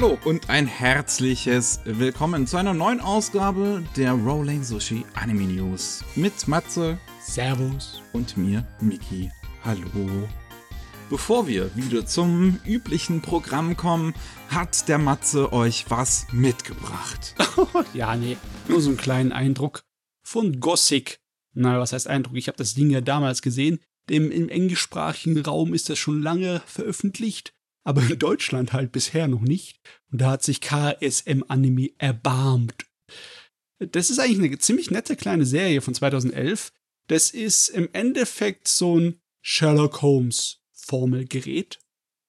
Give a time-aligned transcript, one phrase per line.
[0.00, 6.48] Hallo und ein herzliches Willkommen zu einer neuen Ausgabe der Rolling Sushi Anime News mit
[6.48, 9.30] Matze, Servus und mir, Miki.
[9.62, 10.26] Hallo.
[11.10, 14.14] Bevor wir wieder zum üblichen Programm kommen,
[14.48, 17.34] hat der Matze euch was mitgebracht.
[17.92, 18.38] ja, nee,
[18.68, 19.84] nur so einen kleinen Eindruck
[20.22, 21.20] von Gothic.
[21.52, 22.38] Na, was heißt Eindruck?
[22.38, 23.80] Ich habe das Ding ja damals gesehen.
[24.08, 27.52] Im, Im englischsprachigen Raum ist das schon lange veröffentlicht
[27.90, 29.80] aber in Deutschland halt bisher noch nicht.
[30.12, 32.86] Und da hat sich KSM Anime erbarmt.
[33.80, 36.70] Das ist eigentlich eine ziemlich nette kleine Serie von 2011.
[37.08, 41.80] Das ist im Endeffekt so ein Sherlock Holmes Formelgerät.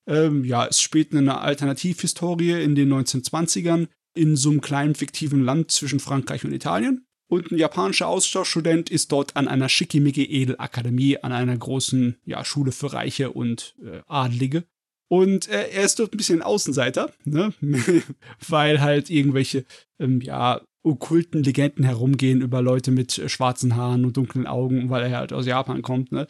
[0.08, 5.70] Ähm, ja, es spielt eine Alternativhistorie in den 1920ern in so einem kleinen fiktiven Land
[5.70, 7.05] zwischen Frankreich und Italien.
[7.28, 12.72] Und ein japanischer Austauschstudent ist dort an einer schickimicki Edelakademie, an einer großen ja, Schule
[12.72, 14.63] für Reiche und äh, Adlige.
[15.12, 17.51] Und äh, er ist dort ein bisschen Außenseiter, ne?
[18.48, 19.65] weil halt irgendwelche,
[19.99, 25.04] ähm, ja, okkulten Legenden herumgehen über Leute mit äh, schwarzen Haaren und dunklen Augen, weil
[25.04, 26.27] er halt aus Japan kommt, ne?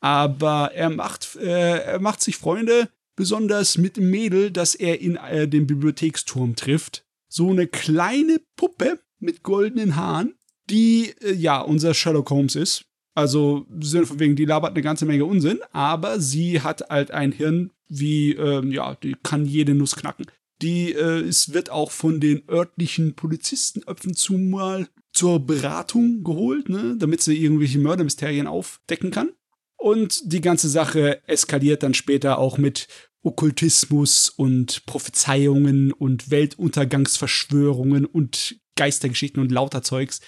[0.00, 5.16] Aber er macht, äh, er macht sich Freunde, besonders mit dem Mädel, das er in
[5.16, 7.06] äh, dem Bibliotheksturm trifft.
[7.26, 10.34] So eine kleine Puppe mit goldenen Haaren,
[10.68, 12.84] die, äh, ja, unser Sherlock Holmes ist.
[13.14, 17.70] Also, von wegen, die labert eine ganze Menge Unsinn, aber sie hat halt ein Hirn
[17.90, 20.26] wie, ähm, ja, die kann jede Nuss knacken.
[20.62, 26.68] Die äh, es wird auch von den örtlichen Polizisten ab und mal zur Beratung geholt,
[26.68, 29.32] ne, damit sie irgendwelche Mördermysterien aufdecken kann.
[29.76, 32.86] Und die ganze Sache eskaliert dann später auch mit
[33.22, 40.20] Okkultismus und Prophezeiungen und Weltuntergangsverschwörungen und Geistergeschichten und lauter Zeugs.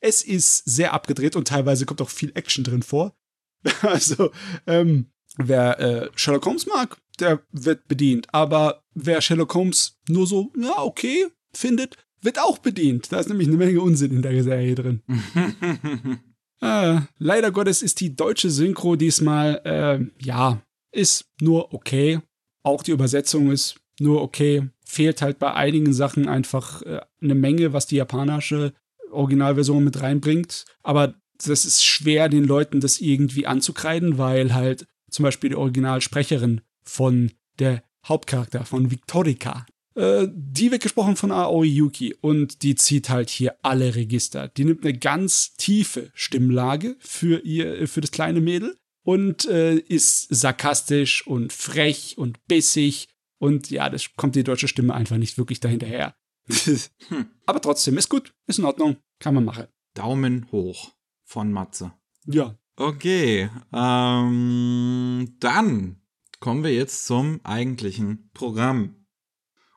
[0.00, 3.14] Es ist sehr abgedreht und teilweise kommt auch viel Action drin vor.
[3.82, 4.30] Also,
[4.66, 8.26] ähm, wer äh, Sherlock Holmes mag, der wird bedient.
[8.32, 13.12] Aber wer Sherlock Holmes nur so, ja, okay, findet, wird auch bedient.
[13.12, 15.02] Da ist nämlich eine Menge Unsinn in der Serie drin.
[16.60, 20.62] äh, leider Gottes ist die deutsche Synchro diesmal, äh, ja,
[20.92, 22.20] ist nur okay.
[22.62, 24.68] Auch die Übersetzung ist nur okay.
[24.84, 28.74] Fehlt halt bei einigen Sachen einfach äh, eine Menge, was die japanische
[29.10, 30.64] Originalversion mit reinbringt.
[30.82, 36.60] Aber das ist schwer, den Leuten das irgendwie anzukreiden, weil halt zum Beispiel die Originalsprecherin
[36.90, 39.66] von der Hauptcharakter von Victorica.
[39.94, 44.48] Äh, die wird gesprochen von Aoi Yuki und die zieht halt hier alle Register.
[44.48, 50.26] Die nimmt eine ganz tiefe Stimmlage für ihr, für das kleine Mädel und äh, ist
[50.30, 53.08] sarkastisch und frech und bissig
[53.38, 56.14] und ja, das kommt die deutsche Stimme einfach nicht wirklich dahinterher.
[56.48, 57.26] hm.
[57.46, 59.66] Aber trotzdem, ist gut, ist in Ordnung, kann man machen.
[59.94, 60.92] Daumen hoch
[61.24, 61.92] von Matze.
[62.26, 62.56] Ja.
[62.76, 65.99] Okay, ähm, dann
[66.40, 68.96] kommen wir jetzt zum eigentlichen Programm.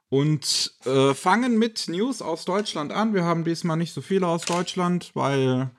[0.09, 3.13] Und äh, fangen mit News aus Deutschland an.
[3.13, 5.71] Wir haben diesmal nicht so viele aus Deutschland, weil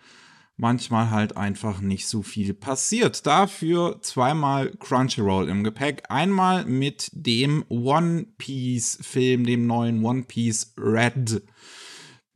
[0.56, 3.26] manchmal halt einfach nicht so viel passiert.
[3.26, 6.02] Dafür zweimal Crunchyroll im Gepäck.
[6.08, 11.42] Einmal mit dem One Piece Film, dem neuen One Piece Red.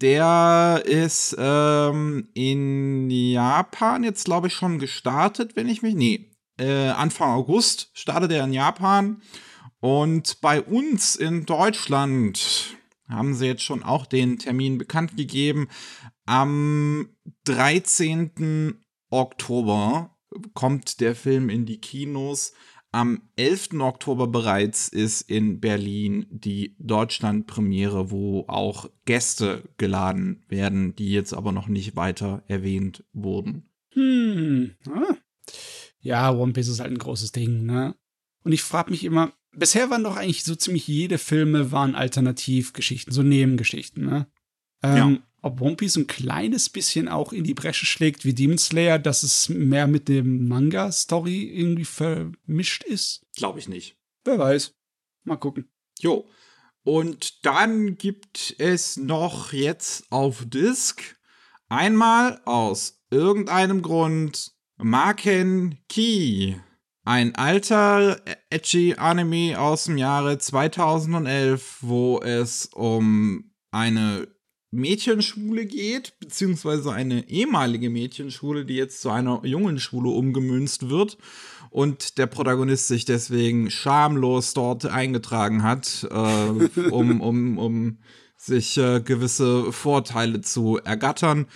[0.01, 5.97] Der ist ähm, in Japan jetzt, glaube ich, schon gestartet, wenn ich mich.
[5.97, 9.23] Nee, äh, Anfang August startet er in Japan.
[9.81, 12.77] Und bei uns in Deutschland
[13.09, 15.69] haben sie jetzt schon auch den Termin bekannt gegeben.
[16.27, 17.09] Am
[17.45, 18.75] 13.
[19.11, 20.17] Oktober
[20.55, 22.53] kommt der Film in die Kinos.
[22.91, 23.81] Am 11.
[23.81, 31.53] Oktober bereits ist in Berlin die Deutschland-Premiere, wo auch Gäste geladen werden, die jetzt aber
[31.53, 33.71] noch nicht weiter erwähnt wurden.
[33.93, 35.17] Hm, ah,
[36.01, 37.95] ja, One Piece ist halt ein großes Ding, ne?
[38.45, 43.13] Und ich frage mich immer, bisher waren doch eigentlich so ziemlich jede Filme waren Alternativgeschichten,
[43.13, 44.27] so Nebengeschichten, ne?
[44.83, 45.23] Ähm, ja.
[45.41, 49.23] Ob One Piece ein kleines bisschen auch in die Bresche schlägt wie Demon Slayer, dass
[49.23, 53.25] es mehr mit dem Manga-Story irgendwie vermischt ist?
[53.37, 53.97] Glaube ich nicht.
[54.25, 54.75] Wer weiß.
[55.25, 55.69] Mal gucken.
[56.01, 56.29] Jo.
[56.83, 61.17] Und dann gibt es noch jetzt auf Disc
[61.69, 66.55] einmal aus irgendeinem Grund Maken Key.
[67.05, 74.29] Ein alter edgy Anime aus dem Jahre 2011, wo es um eine
[74.71, 81.19] Mädchenschule geht, beziehungsweise eine ehemalige Mädchenschule, die jetzt zu einer jungen Schule umgemünzt wird
[81.71, 87.99] und der Protagonist sich deswegen schamlos dort eingetragen hat, äh, um, um, um
[88.37, 91.47] sich äh, gewisse Vorteile zu ergattern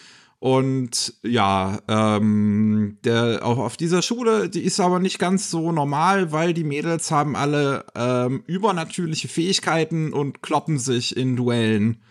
[0.43, 6.33] Und ja, ähm, der, auch auf dieser Schule, die ist aber nicht ganz so normal,
[6.33, 12.03] weil die Mädels haben alle ähm, übernatürliche Fähigkeiten und kloppen sich in Duellen.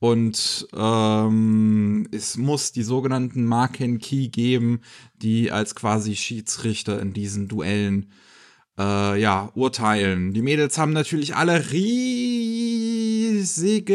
[0.00, 4.82] Und ähm, es muss die sogenannten Marken Key geben,
[5.22, 8.12] die als quasi Schiedsrichter in diesen Duellen
[8.78, 10.34] äh, ja, urteilen.
[10.34, 12.04] Die Mädels haben natürlich alle riesige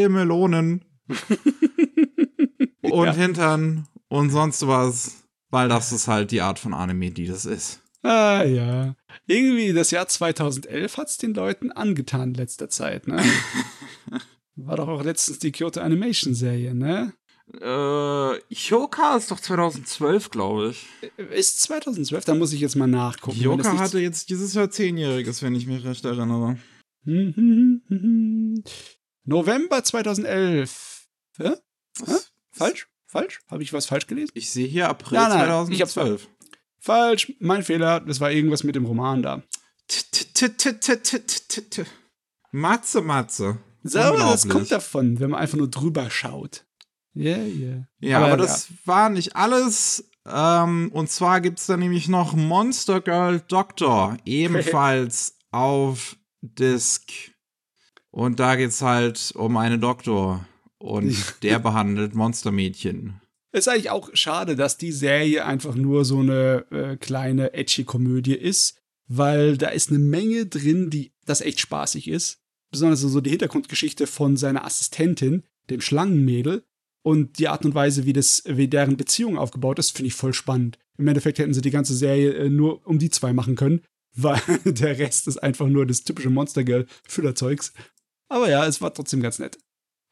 [0.10, 0.84] Melonen
[2.94, 3.13] und Ja.
[3.13, 7.80] Hintern und sonst was, weil das ist halt die Art von Anime, die das ist.
[8.04, 8.95] Ah ja.
[9.28, 13.24] Irgendwie das Jahr 2011 hat es den Leuten angetan in letzter Zeit, ne?
[14.56, 17.13] War doch auch letztens die Kyoto Animation Serie, ne?
[17.60, 20.86] Äh, Hyoka ist doch 2012, glaube ich.
[21.31, 23.38] Ist 2012, da muss ich jetzt mal nachgucken.
[23.38, 26.57] nicht- hatte jetzt dieses Jahr zehnjähriges, wenn ich mich recht erinnere.
[29.25, 31.07] November 2011.
[31.38, 31.51] Hä?
[32.00, 32.32] Was?
[32.54, 32.88] Falsch?
[33.06, 33.42] Falsch?
[33.50, 34.32] Habe ich was falsch gelesen?
[34.36, 36.30] Ich sehe hier April Nein, nein, ich hab's 2012.
[36.80, 38.00] Falsch, mein Fehler.
[38.00, 39.44] Das war irgendwas mit dem Roman da.
[42.52, 43.58] Matze, Matze.
[43.84, 46.66] So, aber das kommt davon, wenn man einfach nur drüber schaut.
[47.14, 47.86] Ja, ja.
[48.00, 50.10] Ja, Aber aber, das war nicht alles.
[50.26, 57.12] Ähm, und zwar gibt es da nämlich noch Monster Girl Doctor, ebenfalls auf Disc.
[58.10, 60.46] Und da geht's halt um eine Doktor.
[60.83, 63.21] Und der behandelt Monstermädchen.
[63.53, 68.81] Ist eigentlich auch schade, dass die Serie einfach nur so eine äh, kleine Edgy-Komödie ist,
[69.07, 72.41] weil da ist eine Menge drin, die das echt spaßig ist.
[72.69, 76.65] Besonders so die Hintergrundgeschichte von seiner Assistentin, dem Schlangenmädel,
[77.01, 80.33] und die Art und Weise, wie, das, wie deren Beziehung aufgebaut ist, finde ich voll
[80.33, 80.80] spannend.
[80.97, 83.81] Im Endeffekt hätten sie die ganze Serie äh, nur um die zwei machen können,
[84.15, 87.71] weil der Rest ist einfach nur das typische Monster Girl-Füllerzeugs.
[88.27, 89.59] Aber ja, es war trotzdem ganz nett.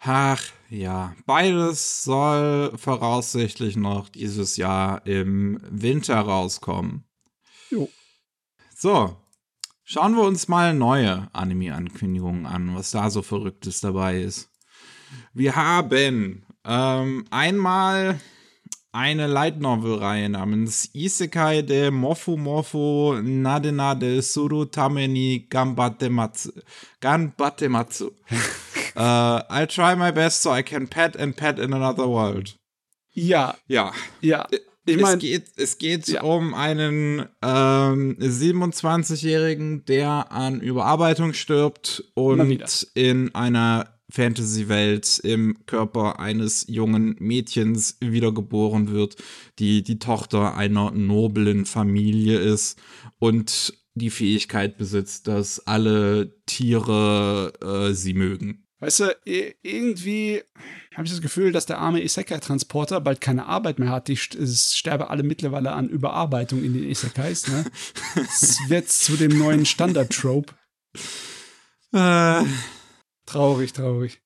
[0.03, 7.03] Ach ja, beides soll voraussichtlich noch dieses Jahr im Winter rauskommen.
[7.69, 7.87] Jo.
[8.75, 9.15] So,
[9.83, 14.49] schauen wir uns mal neue Anime-Ankündigungen an, was da so Verrücktes dabei ist.
[15.33, 18.19] Wir haben ähm, einmal
[18.91, 26.53] eine Light Novel-Reihe namens Isekai de Mofu Mofu Nade Nade Suru Tameni Gambatematsu.
[26.99, 28.11] Ganbatematsu.
[28.95, 32.57] uh, I'll try my best so I can pet and pet in another world.
[33.13, 34.47] Ja, Ja, ja.
[34.85, 36.23] Ich es meine, geht, es geht ja.
[36.23, 46.65] um einen ähm, 27-Jährigen, der an Überarbeitung stirbt und in einer Fantasy-Welt im Körper eines
[46.67, 49.17] jungen Mädchens wiedergeboren wird,
[49.59, 52.79] die die Tochter einer noblen Familie ist
[53.19, 58.65] und die Fähigkeit besitzt, dass alle Tiere äh, sie mögen.
[58.81, 60.41] Weißt du, irgendwie
[60.95, 64.07] habe ich das Gefühl, dass der arme Isekai-Transporter bald keine Arbeit mehr hat.
[64.07, 67.47] Die st es sterben alle mittlerweile an Überarbeitung in den Isekais.
[67.47, 67.63] Ne?
[68.15, 70.53] Es wird zu dem neuen Standard-Trope.
[71.93, 72.43] Äh,
[73.25, 74.19] Traurig, traurig.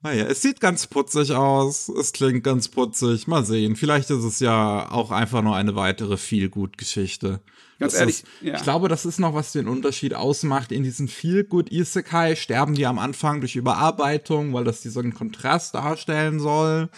[0.00, 3.26] Naja, es sieht ganz putzig aus, es klingt ganz putzig.
[3.26, 3.76] Mal sehen.
[3.76, 7.40] Vielleicht ist es ja auch einfach nur eine weitere Feel-Good-Geschichte.
[7.78, 8.56] Ganz Das ehrlich, ist, ja.
[8.56, 10.72] Ich glaube, das ist noch, was den Unterschied ausmacht.
[10.72, 16.90] In diesen Feel-Good-Isekai sterben die am Anfang durch Überarbeitung, weil das diesen Kontrast darstellen soll.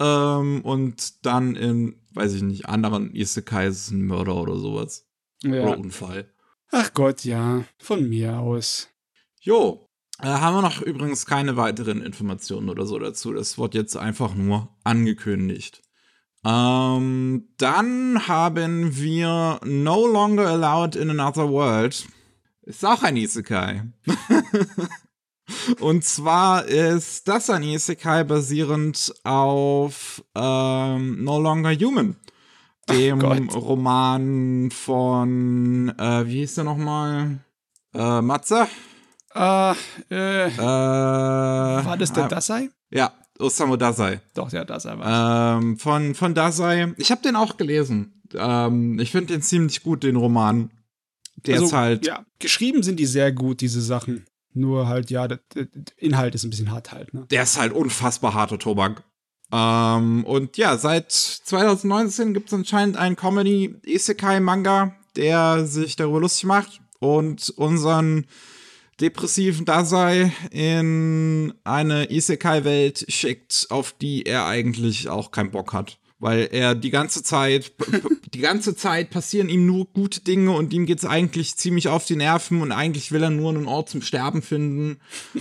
[0.00, 5.06] Ähm, und dann in, weiß ich nicht, anderen Isekais ist ein Mörder oder sowas.
[5.44, 5.74] Oder ja.
[5.74, 6.32] Unfall.
[6.72, 7.64] Ach Gott, ja.
[7.78, 8.88] Von mir aus.
[9.40, 9.88] Jo.
[10.18, 13.32] Äh, haben wir noch übrigens keine weiteren Informationen oder so dazu.
[13.32, 15.82] Das wird jetzt einfach nur angekündigt.
[16.44, 22.06] Ähm, dann haben wir No Longer Allowed in Another World.
[22.62, 23.82] Ist auch ein Isekai.
[25.80, 32.16] Und zwar ist das ein Isekai basierend auf ähm, No Longer Human.
[32.88, 33.20] Dem.
[33.20, 37.38] Roman von, äh, wie hieß der nochmal?
[37.94, 38.66] Äh, Matze?
[39.34, 39.74] Ah,
[40.10, 42.70] äh, Äh, war das der äh, Dasai?
[42.90, 44.20] Ja, Osamu Dazai.
[44.34, 46.94] Doch, der Dasai war Ähm, von, von Dazai.
[46.96, 48.22] Ich habe den auch gelesen.
[48.34, 50.70] Ähm, ich finde den ziemlich gut, den Roman.
[51.46, 52.06] Der also, ist halt.
[52.06, 54.26] Ja, geschrieben sind die sehr gut, diese Sachen.
[54.54, 57.26] Nur halt, ja, der, der Inhalt ist ein bisschen hart halt, ne?
[57.30, 59.02] Der ist halt unfassbar harter Tobak.
[59.50, 66.80] Ähm, und ja, seit 2019 gibt es anscheinend einen Comedy-Isekai-Manga, der sich darüber lustig macht
[67.00, 68.26] und unseren
[69.00, 75.98] depressiven Dasei in eine Isekai-Welt schickt, auf die er eigentlich auch keinen Bock hat.
[76.18, 77.72] Weil er die ganze Zeit,
[78.32, 82.14] die ganze Zeit passieren ihm nur gute Dinge und ihm geht's eigentlich ziemlich auf die
[82.14, 85.00] Nerven und eigentlich will er nur einen Ort zum Sterben finden.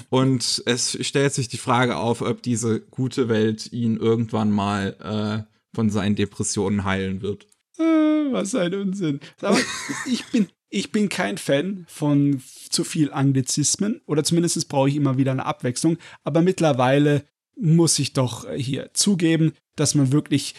[0.10, 5.76] Und es stellt sich die Frage auf, ob diese gute Welt ihn irgendwann mal äh,
[5.76, 7.46] von seinen Depressionen heilen wird.
[7.78, 7.84] Äh,
[8.32, 9.20] was ein Unsinn.
[9.42, 9.60] Aber
[10.08, 15.18] ich bin, ich bin kein Fan von zu viel Anglizismen oder zumindest brauche ich immer
[15.18, 15.98] wieder eine Abwechslung.
[16.24, 17.26] Aber mittlerweile
[17.56, 20.56] muss ich doch hier zugeben, dass man wirklich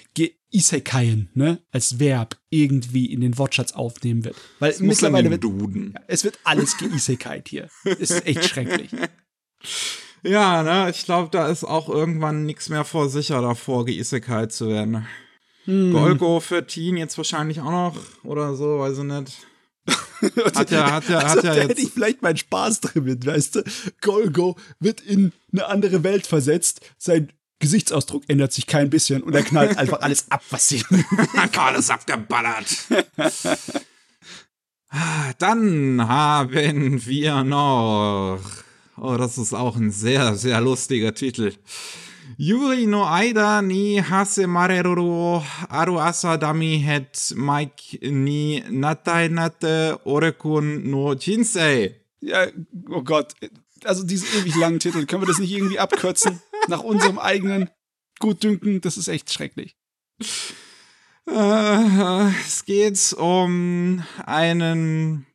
[0.51, 4.37] Isekai ne, als Verb irgendwie in den Wortschatz aufnehmen wird.
[4.59, 5.95] Weil mittlerweile wird, Duden.
[6.07, 7.69] es wird alles geisekait hier.
[7.85, 8.91] Es ist echt schrecklich.
[10.25, 14.69] Ja, ne, ich glaube, da ist auch irgendwann nichts mehr vor sicher davor, geisekait zu
[14.69, 15.05] werden.
[15.65, 15.93] Hm.
[15.93, 19.47] Golgo für Teen jetzt wahrscheinlich auch noch oder so, weiß ich nicht.
[20.55, 21.83] Hat ja, hat ja, also, hat ja da hätte jetzt.
[21.83, 23.65] ich vielleicht meinen Spaß drin mit, weißt du?
[24.01, 29.43] Golgo wird in eine andere Welt versetzt, sein Gesichtsausdruck ändert sich kein bisschen und er
[29.43, 30.85] knallt einfach alles ab, was sie.
[31.57, 32.67] Alles abgeballert.
[34.91, 38.41] Ah, Dann haben wir noch.
[38.97, 41.53] Oh, das ist auch ein sehr, sehr lustiger Titel.
[42.39, 51.15] Yuri no Aida ni Hasemareru Aru Asa Dami het Mike ni Natai Nate Orekun no
[51.15, 51.95] Jinsei.
[52.21, 52.47] ja,
[52.89, 53.35] oh Gott.
[53.85, 56.41] Also diesen ewig langen Titel, können wir das nicht irgendwie abkürzen?
[56.69, 57.69] Nach unserem eigenen
[58.21, 59.77] Gutdünken, das ist echt schrecklich.
[61.29, 65.27] Äh, es geht um einen.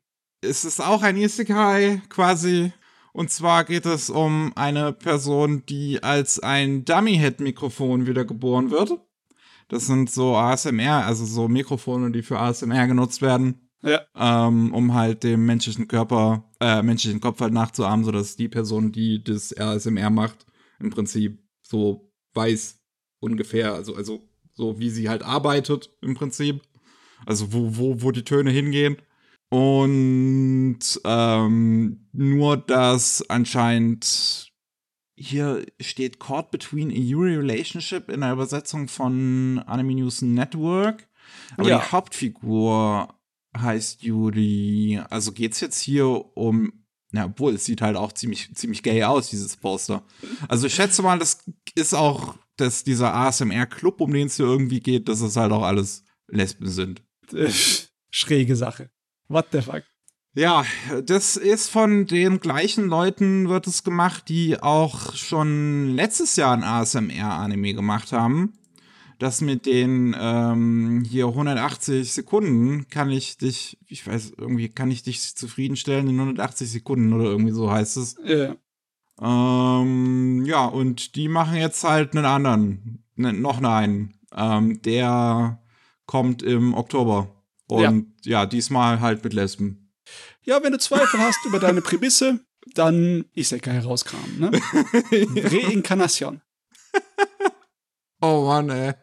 [0.42, 2.72] Es ist auch ein Isekai quasi.
[3.18, 8.92] Und zwar geht es um eine Person, die als ein Dummy-Head-Mikrofon wiedergeboren wird.
[9.70, 14.02] Das sind so ASMR, also so Mikrofone, die für ASMR genutzt werden, Ja.
[14.16, 19.24] ähm, um halt dem menschlichen Körper, äh, menschlichen Kopf halt nachzuahmen, sodass die Person, die
[19.24, 20.46] das ASMR macht,
[20.80, 22.80] im Prinzip so weiß
[23.20, 26.62] ungefähr, also, also so wie sie halt arbeitet im Prinzip.
[27.26, 28.98] Also wo, wo, wo die Töne hingehen.
[29.50, 34.52] Und ähm, nur dass anscheinend
[35.16, 41.08] hier steht Caught between a Yuri Relationship in der Übersetzung von Anime News Network.
[41.58, 41.80] Aber Ja.
[41.80, 43.16] die Hauptfigur
[43.58, 45.02] heißt Yuri.
[45.10, 46.06] Also geht's jetzt hier
[46.38, 46.84] um.
[47.14, 50.04] Ja, obwohl, es sieht halt auch ziemlich, ziemlich gay aus, dieses Poster.
[50.50, 51.42] Also ich schätze mal, das
[51.74, 55.64] ist auch, dass dieser ASMR-Club, um den es hier irgendwie geht, dass es halt auch
[55.64, 57.02] alles Lesben sind.
[57.34, 57.50] Äh,
[58.12, 58.92] Schräge Sache.
[59.28, 59.84] What the fuck?
[60.36, 60.66] Ja,
[61.06, 66.64] das ist von den gleichen Leuten wird es gemacht, die auch schon letztes Jahr ein
[66.64, 68.54] ASMR-Anime gemacht haben.
[69.18, 75.02] Das mit den ähm, hier 180 Sekunden kann ich dich, ich weiß, irgendwie kann ich
[75.02, 78.18] dich zufriedenstellen in 180 Sekunden oder irgendwie so heißt es.
[78.20, 78.54] Äh,
[79.20, 84.14] Ähm, ja, und die machen jetzt halt einen anderen, ne, noch einen.
[84.36, 85.60] Ähm, der
[86.06, 87.37] kommt im Oktober.
[87.68, 88.46] Und ja.
[88.46, 89.92] diesmal halt mit Lesben.
[90.44, 92.40] ja, wenn du Zweifel hast über deine Prämisse,
[92.74, 94.52] dann Isekai herauskramen, ne?
[95.12, 96.42] Reinkarnation.
[98.22, 98.94] Oh Mann, ey.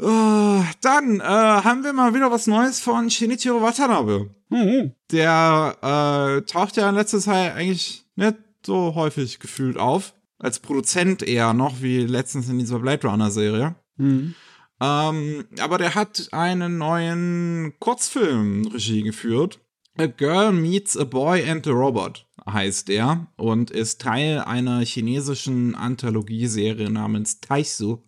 [0.00, 4.34] Äh, dann äh, haben wir mal wieder was Neues von Shinichiro Watanabe.
[4.48, 4.92] Mhm.
[5.12, 10.14] Der äh, taucht ja in letzter Zeit eigentlich nicht so häufig gefühlt auf.
[10.38, 13.74] Als Produzent eher noch, wie letztens in dieser Blade Runner-Serie.
[13.96, 14.34] Mhm.
[14.80, 19.60] Ähm, aber der hat einen neuen Kurzfilm Regie geführt.
[19.98, 25.74] A Girl Meets a Boy and a Robot heißt der und ist Teil einer chinesischen
[25.74, 27.98] Anthologieserie namens Taisu,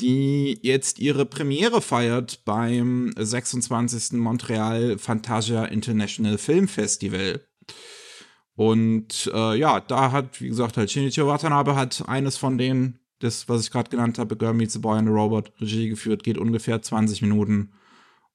[0.00, 4.12] die jetzt ihre Premiere feiert beim 26.
[4.12, 7.44] Montreal Fantasia International Film Festival.
[8.54, 13.48] Und äh, ja, da hat, wie gesagt, halt Shinichiro Watanabe hat eines von denen, das,
[13.48, 16.38] was ich gerade genannt habe, Girl Meets a Boy and a Robot, Regie geführt, geht
[16.38, 17.70] ungefähr 20 Minuten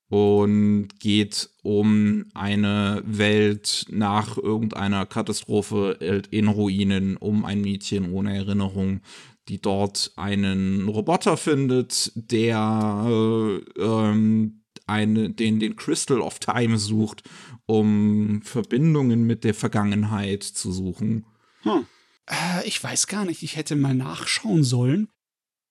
[0.10, 9.02] und geht um eine Welt nach irgendeiner Katastrophe in Ruinen, um ein Mädchen ohne Erinnerung,
[9.50, 17.24] die dort einen Roboter findet, der äh, ähm, eine, den, den Crystal of Time sucht,
[17.66, 21.26] um Verbindungen mit der Vergangenheit zu suchen.
[21.62, 21.86] Hm.
[22.30, 25.10] Äh, ich weiß gar nicht, ich hätte mal nachschauen sollen.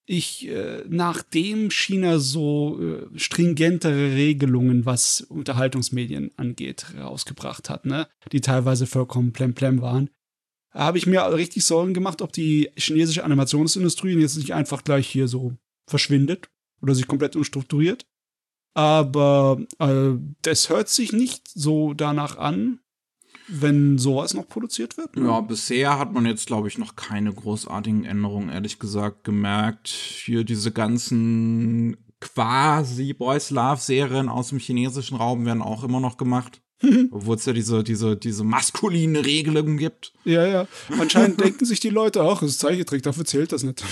[0.07, 8.41] Ich, äh, nachdem China so äh, stringentere Regelungen, was Unterhaltungsmedien angeht, rausgebracht hat, ne, die
[8.41, 10.11] teilweise vollkommen plemplem waren,
[10.71, 15.27] habe ich mir richtig Sorgen gemacht, ob die chinesische Animationsindustrie jetzt nicht einfach gleich hier
[15.27, 15.53] so
[15.87, 16.49] verschwindet
[16.81, 18.05] oder sich komplett unstrukturiert.
[18.75, 22.79] Aber äh, das hört sich nicht so danach an,
[23.47, 25.15] wenn sowas noch produziert wird.
[25.15, 25.27] ne?
[25.27, 29.87] Ja, bisher hat man jetzt, glaube ich, noch keine großartigen Änderungen, ehrlich gesagt, gemerkt.
[29.87, 36.17] Hier diese ganzen quasi Boys Love Serien aus dem chinesischen Raum werden auch immer noch
[36.17, 36.61] gemacht.
[37.11, 40.13] Obwohl es ja diese, diese, diese maskuline Regelung gibt.
[40.25, 40.67] Ja, ja.
[40.99, 43.83] Anscheinend denken sich die Leute auch, das ist Zeichentrick, dafür zählt das nicht.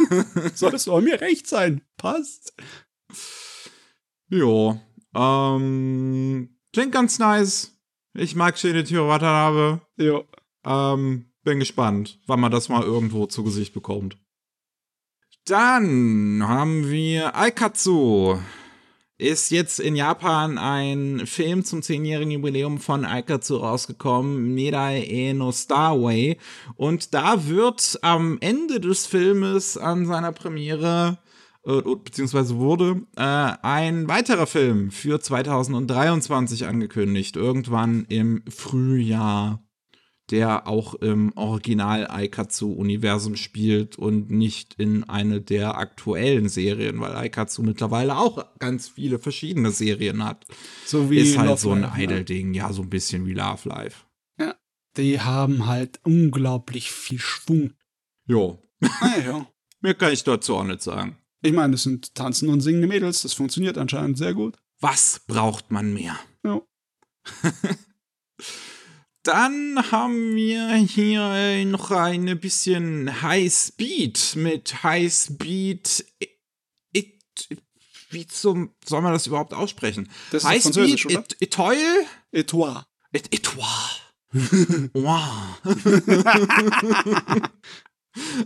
[0.54, 1.82] Soll es doch mir recht sein.
[1.96, 2.52] Passt.
[4.28, 4.80] Jo.
[5.14, 7.77] Ähm, klingt ganz nice.
[8.14, 9.80] Ich mag Shinichiro Watanabe.
[9.96, 10.22] Ja.
[10.64, 14.18] Ähm, bin gespannt, wann man das mal irgendwo zu Gesicht bekommt.
[15.46, 18.38] Dann haben wir Aikatsu.
[19.16, 25.50] Ist jetzt in Japan ein Film zum 10-jährigen Jubiläum von Aikatsu rausgekommen, Mirai e no
[25.50, 26.36] Starway.
[26.76, 31.18] Und da wird am Ende des Filmes an seiner Premiere
[32.04, 39.62] beziehungsweise wurde äh, ein weiterer Film für 2023 angekündigt, irgendwann im Frühjahr
[40.30, 47.62] der auch im Original Aikatsu-Universum spielt und nicht in eine der aktuellen Serien, weil Aikatsu
[47.62, 50.44] mittlerweile auch ganz viele verschiedene Serien hat.
[50.84, 53.68] So wie Ist halt Love so ein Life, Idol-Ding, ja, so ein bisschen wie Love
[53.68, 54.04] Life.
[54.38, 54.54] Ja.
[54.96, 57.72] Die haben halt unglaublich viel Schwung.
[58.26, 59.46] Jo, Ah, ja.
[59.80, 61.16] mehr kann ich dazu auch nicht sagen.
[61.40, 64.56] Ich meine, das sind tanzende und singende Mädels, das funktioniert anscheinend sehr gut.
[64.80, 66.18] Was braucht man mehr?
[66.44, 66.60] Ja.
[69.22, 76.06] Dann haben wir hier noch ein bisschen High Speed mit High Speed.
[76.92, 77.20] It,
[78.10, 80.08] wie zum, soll man das überhaupt aussprechen?
[80.30, 82.06] Das ist High Französisch, Speed Etoile?
[82.32, 82.86] Etoile.
[83.12, 83.68] Et, Etoile.
[84.94, 85.60] wow.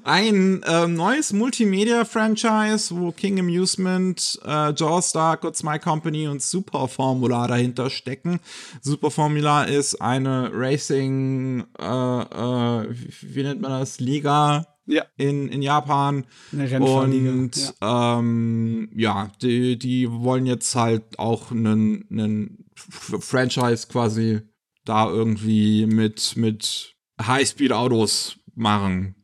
[0.04, 7.46] Ein ähm, neues Multimedia-Franchise, wo King Amusement, äh, Jawstar, Gods My Company und Super Formula
[7.46, 8.40] dahinter stecken.
[8.80, 12.86] Super Formula ist eine Racing, äh, äh,
[13.20, 14.00] wie, nennt man das?
[14.00, 16.24] Liga Ja, in, in Japan.
[16.52, 18.18] Und Ja.
[18.18, 24.40] ähm, ja, die, die wollen jetzt halt auch einen, einen Franchise quasi
[24.84, 29.14] da irgendwie mit, mit Highspeed-Autos machen.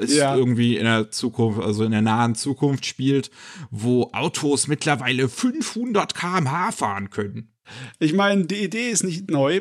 [0.00, 0.36] Es Ja.
[0.36, 3.30] irgendwie in der Zukunft, also in der nahen Zukunft spielt,
[3.70, 7.52] wo Autos mittlerweile 500 km/h fahren können.
[7.98, 9.60] Ich meine, die Idee ist nicht neu.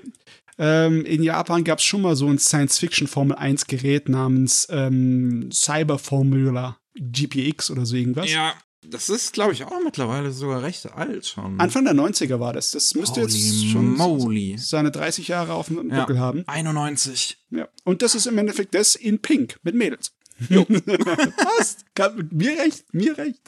[0.57, 7.72] Ähm, in Japan gab es schon mal so ein Science-Fiction-Formel-1-Gerät namens ähm, Cyber Formula GPX
[7.72, 8.31] oder so irgendwas.
[8.31, 8.53] Ja,
[8.87, 11.59] das ist, glaube ich, auch mittlerweile sogar recht alt schon.
[11.59, 12.72] Anfang der 90er war das.
[12.72, 14.55] Das müsste jetzt Holy schon moly.
[14.57, 16.01] seine 30 Jahre auf dem Ja.
[16.01, 16.44] Buckel haben.
[16.48, 17.37] 91.
[17.51, 17.67] Ja.
[17.83, 20.11] Und das ist im Endeffekt das in Pink mit Mädels.
[21.37, 21.85] Passt.
[21.96, 23.41] Kann, mir recht, mir recht.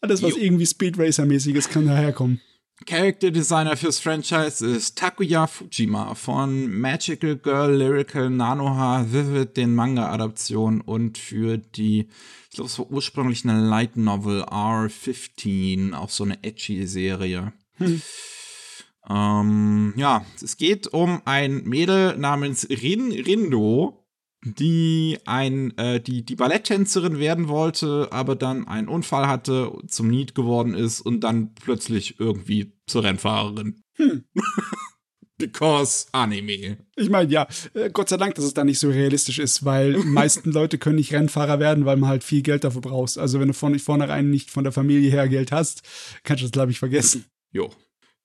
[0.00, 0.38] Alles, was Jo.
[0.38, 2.40] irgendwie Speed Racer-mäßiges kann daherkommen.
[2.86, 10.80] Character Designer fürs Franchise ist Takuya Fujima von Magical Girl, Lyrical, Nanoha, Vivid, den Manga-Adaptionen
[10.80, 12.08] und für die,
[12.52, 17.54] ich glaube, es war ursprünglich eine Light Novel R15, auch so eine edgy Serie.
[19.08, 24.06] Ähm, ja, es geht um ein Mädel namens Rin Rindo,
[24.44, 30.34] die ein, äh, die, die Balletttänzerin werden wollte, aber dann einen Unfall hatte, zum Need
[30.34, 33.82] geworden ist und dann plötzlich irgendwie zur Rennfahrerin.
[33.94, 34.24] Hm.
[35.42, 36.76] Because Anime.
[36.94, 39.94] Ich meine, ja, äh, Gott sei Dank, dass es da nicht so realistisch ist, weil
[40.00, 43.18] die meisten Leute können nicht Rennfahrer werden, weil man halt viel Geld dafür brauchst.
[43.18, 45.82] Also wenn du von vornherein nicht von der Familie her Geld hast,
[46.22, 47.24] kannst du das, glaube ich, vergessen.
[47.54, 47.70] Jo.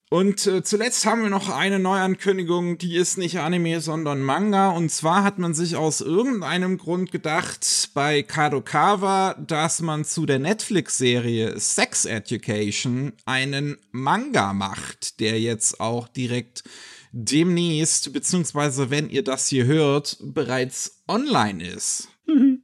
[0.10, 4.70] Und äh, zuletzt haben wir noch eine Neuankündigung, die ist nicht Anime, sondern Manga.
[4.70, 10.40] Und zwar hat man sich aus irgendeinem Grund gedacht bei Kadokawa, dass man zu der
[10.40, 16.64] Netflix-Serie Sex Education einen Manga macht, der jetzt auch direkt
[17.12, 22.10] demnächst, beziehungsweise wenn ihr das hier hört, bereits online ist.
[22.30, 22.64] Mhm.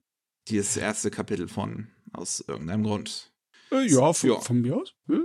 [0.50, 3.32] Dieses erste Kapitel von, aus irgendeinem Grund.
[3.72, 4.40] Äh, ja, von, Ja.
[4.42, 4.94] von mir aus.
[5.10, 5.20] Äh.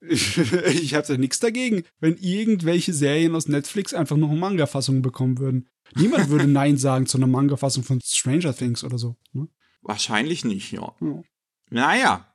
[0.00, 5.68] Ich, habe da nichts dagegen, wenn irgendwelche Serien aus Netflix einfach noch Manga-Fassungen bekommen würden.
[5.96, 9.16] Niemand würde Nein sagen zu einer Manga-Fassung von Stranger Things oder so.
[9.32, 9.48] Ne?
[9.82, 10.94] Wahrscheinlich nicht, ja.
[11.00, 11.22] Ja.
[11.70, 12.32] Naja,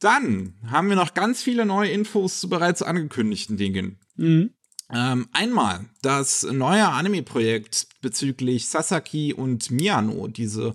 [0.00, 4.00] dann haben wir noch ganz viele neue Infos zu bereits angekündigten Dingen.
[4.16, 4.54] Mhm.
[4.94, 10.74] Ähm, einmal das neue Anime-Projekt bezüglich Sasaki und Miyano, diese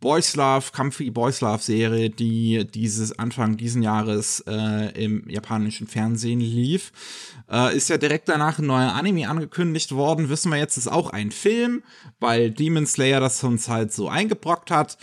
[0.00, 6.40] Boys Love, Comfy Boys Love Serie, die dieses Anfang diesen Jahres äh, im japanischen Fernsehen
[6.40, 6.90] lief,
[7.48, 10.28] äh, ist ja direkt danach ein neuer Anime angekündigt worden.
[10.28, 11.84] Wissen wir jetzt, ist auch ein Film,
[12.18, 14.98] weil Demon Slayer das uns halt so eingebrockt hat.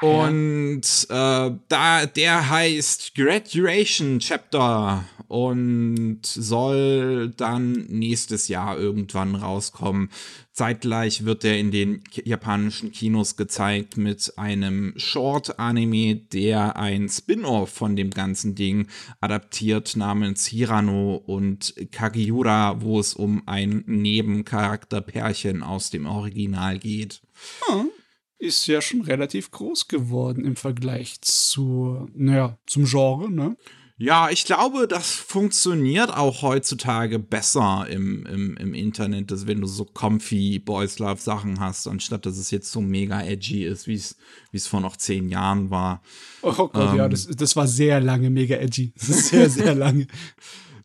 [0.00, 10.10] Und äh, da der heißt Graduation Chapter und soll dann nächstes Jahr irgendwann rauskommen.
[10.52, 17.94] Zeitgleich wird er in den japanischen Kinos gezeigt mit einem Short-Anime, der ein Spin-off von
[17.94, 18.88] dem ganzen Ding
[19.20, 27.20] adaptiert namens Hirano und Kagiura, wo es um ein Nebencharakterpärchen aus dem Original geht.
[27.68, 27.84] Ja,
[28.38, 33.56] ist ja schon relativ groß geworden im Vergleich zu, naja, zum Genre, ne?
[34.00, 39.66] Ja, ich glaube, das funktioniert auch heutzutage besser im, im, im Internet, dass wenn du
[39.66, 43.94] so comfy Boys Love Sachen hast, anstatt dass es jetzt so mega edgy ist, wie
[43.94, 44.16] es
[44.52, 46.00] wie es vor noch zehn Jahren war.
[46.42, 48.92] Oh Gott, ähm, ja, das, das war sehr lange mega edgy.
[48.94, 50.06] Sehr, sehr lange.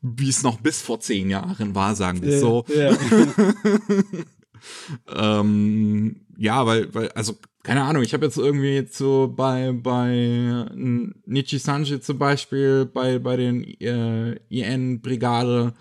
[0.03, 2.65] wie es noch bis vor zehn Jahren war, sagen wir äh, so.
[2.75, 2.97] Ja.
[5.13, 10.65] ähm, ja, weil, weil, also keine Ahnung, ich habe jetzt irgendwie jetzt so bei, bei
[11.25, 15.73] Nichi Sanji zum Beispiel, bei, bei den äh, IN-Brigade,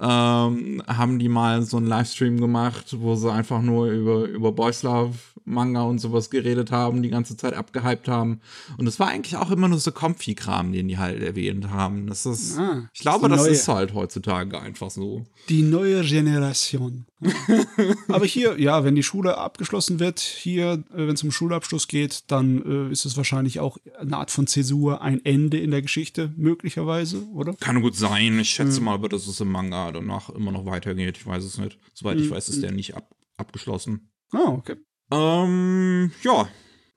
[0.00, 4.82] ähm, haben die mal so einen Livestream gemacht, wo sie einfach nur über, über Boys
[4.82, 5.14] Love
[5.48, 8.40] Manga und sowas geredet haben, die ganze Zeit abgehypt haben.
[8.76, 12.06] Und es war eigentlich auch immer nur so Comfy-Kram, den die halt erwähnt haben.
[12.06, 15.24] Das ist, ah, ich glaube, das neue, ist halt heutzutage einfach so.
[15.48, 17.06] Die neue Generation.
[18.08, 22.24] Aber hier, ja, wenn die Schule abgeschlossen wird, hier, äh, wenn es um Schulabschluss geht,
[22.28, 26.32] dann äh, ist es wahrscheinlich auch eine Art von Zäsur, ein Ende in der Geschichte,
[26.36, 27.54] möglicherweise, oder?
[27.54, 28.38] Kann gut sein.
[28.38, 28.86] Ich schätze mhm.
[28.86, 31.16] mal, aber dass es im Manga danach immer noch weitergeht.
[31.16, 31.78] Ich weiß es nicht.
[31.94, 32.24] Soweit mhm.
[32.24, 34.10] ich weiß, ist der nicht ab abgeschlossen.
[34.32, 34.76] Ah, okay.
[35.10, 36.48] Ähm, ja,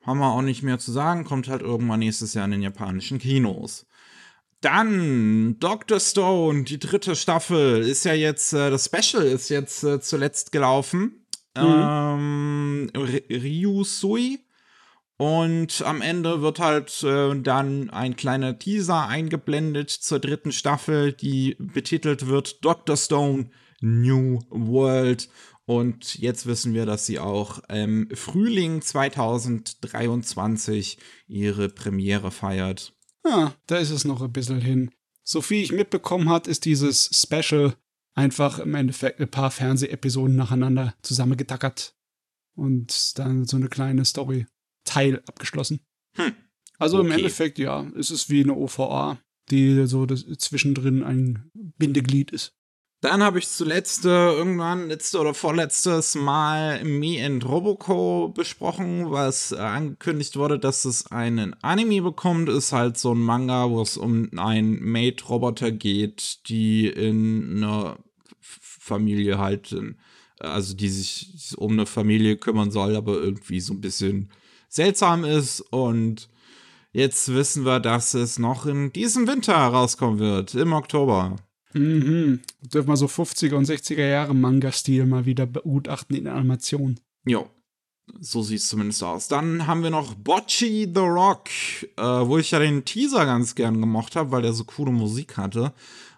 [0.01, 1.23] haben wir auch nicht mehr zu sagen.
[1.23, 3.85] Kommt halt irgendwann nächstes Jahr in den japanischen Kinos.
[4.59, 5.99] Dann Dr.
[5.99, 11.25] Stone, die dritte Staffel, ist ja jetzt, äh, das Special ist jetzt äh, zuletzt gelaufen.
[11.55, 11.63] Mhm.
[11.63, 14.39] Ähm, Ryusui.
[15.21, 21.55] Und am Ende wird halt äh, dann ein kleiner Teaser eingeblendet zur dritten Staffel, die
[21.59, 22.97] betitelt wird Dr.
[22.97, 25.29] Stone New World.
[25.65, 32.95] Und jetzt wissen wir, dass sie auch im Frühling 2023 ihre Premiere feiert.
[33.23, 34.89] Ja, da ist es noch ein bisschen hin.
[35.21, 37.75] So viel ich mitbekommen hat, ist dieses Special
[38.15, 41.93] einfach im Endeffekt ein paar Fernsehepisoden nacheinander zusammengetackert
[42.55, 44.47] und dann so eine kleine Story
[44.83, 45.81] Teil abgeschlossen.
[46.15, 46.33] Hm.
[46.77, 47.07] Also okay.
[47.07, 52.55] im Endeffekt, ja, ist es wie eine OVA, die so das zwischendrin ein Bindeglied ist.
[53.01, 59.51] Dann habe ich zuletzt äh, irgendwann letzte oder vorletztes Mal Me and Roboco besprochen, was
[59.51, 62.47] äh, angekündigt wurde, dass es einen Anime bekommt.
[62.47, 67.97] Ist halt so ein Manga, wo es um einen Maid-Roboter geht, die in einer
[68.39, 69.75] Familie halt,
[70.37, 74.31] also die sich um eine Familie kümmern soll, aber irgendwie so ein bisschen
[74.71, 75.61] seltsam ist.
[75.61, 76.29] Und
[76.91, 81.35] jetzt wissen wir, dass es noch in diesem Winter rauskommen wird, im Oktober.
[81.73, 82.41] Mhm.
[82.61, 86.99] Dürfen wir so 50er und 60er Jahre Manga-Stil mal wieder begutachten in der Animation.
[87.25, 87.47] Jo.
[88.19, 89.27] So sieht es zumindest aus.
[89.29, 91.49] Dann haben wir noch Bocci the Rock,
[91.97, 95.37] äh, wo ich ja den Teaser ganz gern gemocht habe, weil der so coole Musik
[95.37, 95.71] hatte.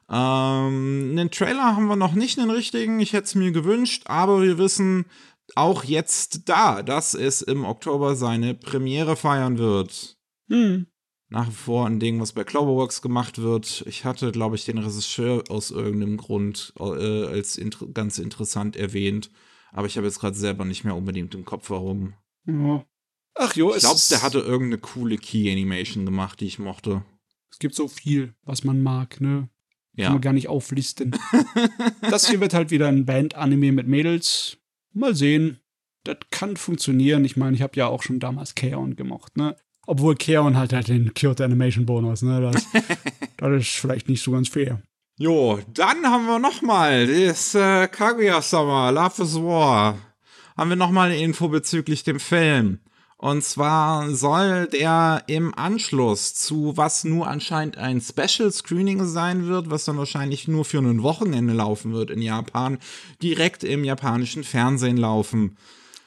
[0.10, 3.00] Ähm, den Trailer haben wir noch nicht den richtigen.
[3.00, 5.06] Ich hätte es mir gewünscht, aber wir wissen
[5.56, 10.18] auch jetzt da, dass es im Oktober seine Premiere feiern wird.
[10.50, 10.88] Hm
[11.34, 13.84] nach wie vor ein Ding, was bei Cloverworks gemacht wird.
[13.88, 19.32] Ich hatte, glaube ich, den Regisseur aus irgendeinem Grund äh, als inter ganz interessant erwähnt.
[19.72, 22.14] Aber ich habe jetzt gerade selber nicht mehr unbedingt im Kopf, warum.
[22.46, 22.86] Ja.
[23.34, 27.04] Ach jo, ich glaube, der hatte irgendeine coole Key-Animation gemacht, die ich mochte.
[27.50, 29.50] Es gibt so viel, was man mag, ne?
[29.96, 30.06] Ja.
[30.06, 31.18] Kann man gar nicht auflisten.
[32.02, 34.58] das hier wird halt wieder ein Band-Anime mit Mädels.
[34.94, 35.60] Mal sehen.
[36.04, 37.24] Das kann funktionieren.
[37.26, 39.56] Ich meine, ich habe ja auch schon damals Kaon gemocht, ne?
[39.86, 42.42] Obwohl Keon halt halt den Kyoto Animation Bonus, ne?
[42.42, 42.66] Das,
[43.38, 44.82] das ist vielleicht nicht so ganz fair.
[45.18, 49.98] Jo, dann haben wir nochmal das äh, Kaguya-sama, Love is War.
[50.58, 52.80] Haben wir nochmal eine Info bezüglich dem Film.
[53.24, 59.70] Und zwar soll der im Anschluss zu was nur anscheinend ein Special Screening sein wird,
[59.70, 62.80] was dann wahrscheinlich nur für ein Wochenende laufen wird in Japan,
[63.22, 65.56] direkt im japanischen Fernsehen laufen.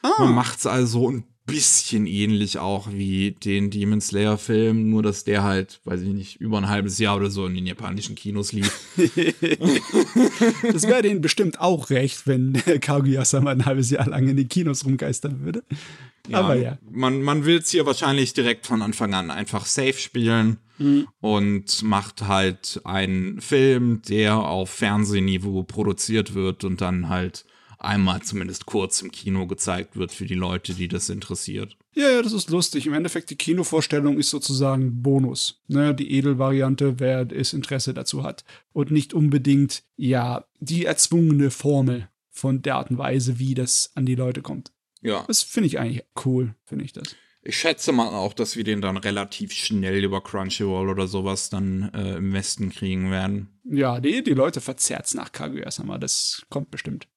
[0.03, 0.11] Ah.
[0.19, 5.43] Man macht's also ein bisschen ähnlich auch wie den Demon Slayer Film, nur dass der
[5.43, 8.71] halt, weiß ich nicht, über ein halbes Jahr oder so in den japanischen Kinos lief.
[10.71, 14.85] das wäre denen bestimmt auch recht, wenn Kaguya-sama ein halbes Jahr lang in den Kinos
[14.85, 15.63] rumgeistern würde.
[16.27, 16.77] Ja, Aber ja.
[16.91, 21.07] Man, man will es hier wahrscheinlich direkt von Anfang an einfach safe spielen mhm.
[21.21, 27.45] und macht halt einen Film, der auf Fernsehniveau produziert wird und dann halt
[27.79, 31.77] einmal zumindest kurz im Kino gezeigt wird für die Leute, die das interessiert.
[31.93, 32.85] Ja, ja, das ist lustig.
[32.87, 35.61] Im Endeffekt, die Kinovorstellung ist sozusagen Bonus.
[35.67, 38.43] Ne, die Edelvariante, wer das Interesse dazu hat.
[38.73, 44.05] Und nicht unbedingt, ja, die erzwungene Formel von der Art und Weise, wie das an
[44.05, 44.71] die Leute kommt.
[45.01, 45.23] Ja.
[45.27, 47.15] Das finde ich eigentlich cool, finde ich das.
[47.41, 51.91] Ich schätze mal auch, dass wir den dann relativ schnell über Crunchyroll oder sowas dann
[51.93, 53.59] äh, im Westen kriegen werden.
[53.63, 55.97] Ja, die, die Leute verzerrt's nach Kaguya-sama.
[55.97, 57.07] Das kommt bestimmt.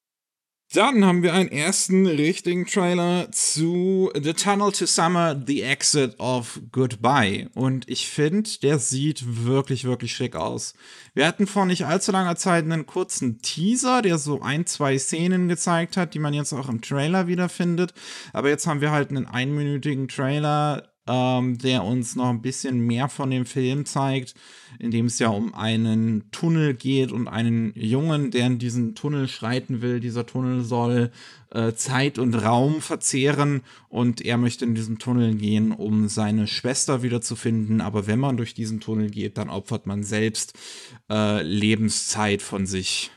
[0.72, 6.61] Dann haben wir einen ersten richtigen Trailer zu The Tunnel to Summer, The Exit of
[6.70, 7.48] Goodbye.
[7.54, 10.74] Und ich finde, der sieht wirklich, wirklich schick aus.
[11.12, 15.48] Wir hatten vor nicht allzu langer Zeit einen kurzen Teaser, der so ein, zwei Szenen
[15.48, 17.92] gezeigt hat, die man jetzt auch im Trailer wiederfindet.
[18.33, 23.09] Aber jetzt haben wir halt einen einminütigen Trailer, ähm, der uns noch ein bisschen mehr
[23.09, 24.35] von dem Film zeigt,
[24.79, 29.27] in dem es ja um einen Tunnel geht und einen Jungen, der in diesen Tunnel
[29.27, 29.99] schreiten will.
[29.99, 31.11] Dieser Tunnel soll
[31.51, 37.03] äh, Zeit und Raum verzehren und er möchte in diesen Tunnel gehen, um seine Schwester
[37.03, 37.81] wiederzufinden.
[37.81, 40.55] Aber wenn man durch diesen Tunnel geht, dann opfert man selbst
[41.11, 43.11] äh, Lebenszeit von sich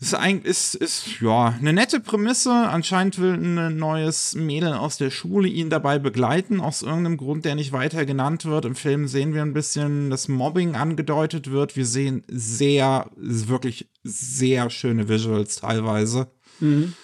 [0.00, 2.50] ist eigentlich, ist, ist, ja, eine nette Prämisse.
[2.50, 7.54] Anscheinend will ein neues Mädel aus der Schule ihn dabei begleiten, aus irgendeinem Grund, der
[7.54, 8.64] nicht weiter genannt wird.
[8.64, 11.76] Im Film sehen wir ein bisschen, dass Mobbing angedeutet wird.
[11.76, 16.30] Wir sehen sehr, wirklich sehr schöne Visuals teilweise.
[16.60, 16.94] Mhm.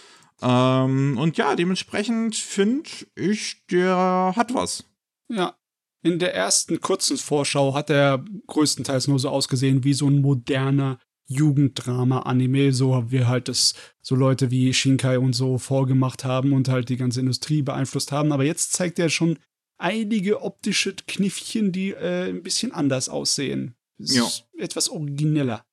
[0.40, 4.84] Ähm, und ja, dementsprechend finde ich, der hat was.
[5.28, 5.54] Ja.
[6.02, 10.98] In der ersten kurzen Vorschau hat er größtenteils nur so ausgesehen wie so ein moderner
[11.26, 16.88] Jugenddrama-Anime, so wie halt das so Leute wie Shinkai und so vorgemacht haben und halt
[16.88, 18.32] die ganze Industrie beeinflusst haben.
[18.32, 19.38] Aber jetzt zeigt er schon
[19.78, 23.74] einige optische Kniffchen, die äh, ein bisschen anders aussehen.
[23.98, 24.28] Ja.
[24.58, 25.64] Etwas origineller.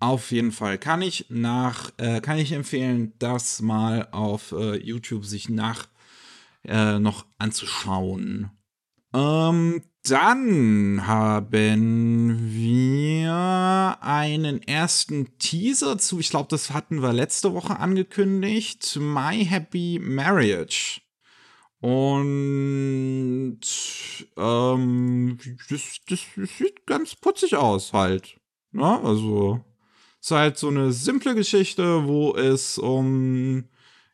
[0.00, 5.24] Auf jeden Fall kann ich nach, äh, kann ich empfehlen, das mal auf äh, YouTube
[5.24, 5.88] sich nach
[6.64, 8.50] äh, noch anzuschauen.
[9.18, 17.80] Ähm, dann haben wir einen ersten Teaser zu, ich glaube, das hatten wir letzte Woche
[17.80, 21.00] angekündigt, My Happy Marriage.
[21.80, 23.60] Und
[24.36, 28.36] ähm, das, das, sieht ganz putzig aus halt.
[28.70, 29.00] Ne?
[29.02, 29.64] also
[30.20, 33.64] es ist halt so eine simple Geschichte, wo es um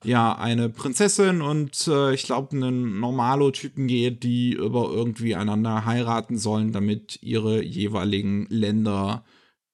[0.04, 6.38] ja eine Prinzessin und äh, ich glaube einen Normalo-Typen geht, die über irgendwie einander heiraten
[6.38, 9.24] sollen, damit ihre jeweiligen Länder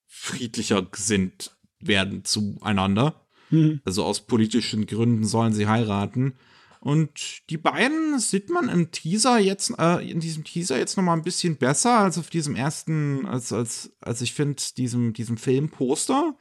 [0.07, 3.27] friedlicher gesinnt werden zueinander.
[3.51, 3.81] Mhm.
[3.85, 6.35] Also aus politischen Gründen sollen sie heiraten.
[6.81, 11.13] Und die beiden sieht man im Teaser jetzt, äh, in diesem Teaser jetzt noch mal
[11.13, 16.37] ein bisschen besser als auf diesem ersten, als, als, als ich finde, diesem, diesem Filmposter.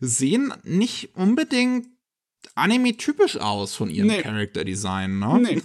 [0.00, 1.88] Sehen nicht unbedingt
[2.54, 4.22] Anime-typisch aus von ihrem nee.
[4.22, 5.40] Character-Design, ne?
[5.42, 5.62] Nee.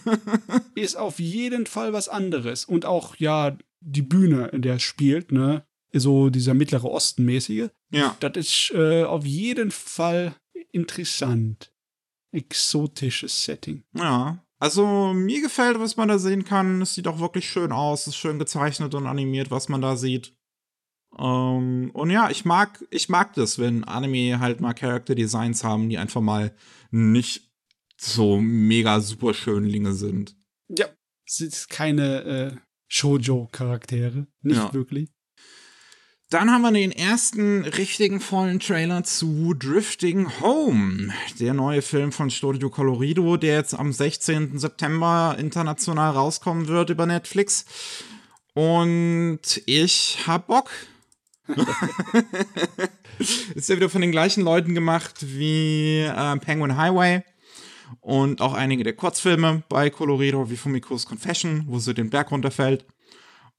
[0.82, 2.66] Ist auf jeden Fall was anderes.
[2.66, 5.66] Und auch, ja, die Bühne, in der spielt, ne?
[5.94, 7.70] So dieser mittlere Osten-mäßige.
[7.92, 8.16] Ja.
[8.20, 10.36] Das ist äh, auf jeden Fall
[10.72, 11.74] interessant.
[12.32, 13.84] Exotisches Setting.
[13.94, 14.44] Ja.
[14.60, 16.82] Also, mir gefällt, was man da sehen kann.
[16.82, 18.02] Es sieht auch wirklich schön aus.
[18.02, 20.37] Es ist schön gezeichnet und animiert, was man da sieht.
[21.12, 25.64] Um, ähm, und ja, ich mag, ich mag das, wenn Anime halt mal Character Designs
[25.64, 26.54] haben, die einfach mal
[26.92, 27.50] nicht
[27.98, 30.36] so mega super Schönlinge sind.
[30.70, 30.86] Ja,
[31.26, 32.56] sind keine äh,
[32.88, 34.28] Shoujo-Charaktere.
[34.42, 34.74] Nicht ja.
[34.74, 35.10] wirklich.
[36.30, 42.30] Dann haben wir den ersten richtigen vollen Trailer zu Drifting Home, der neue Film von
[42.30, 44.60] Studio Colorido, der jetzt am 16.
[44.60, 47.64] September international rauskommen wird über Netflix.
[48.54, 50.70] Und ich hab Bock.
[53.56, 57.24] Ist ja wieder von den gleichen Leuten gemacht wie äh, Penguin Highway
[58.02, 62.86] und auch einige der Kurzfilme bei Colorido, wie Fumiko's Confession, wo sie den Berg runterfällt.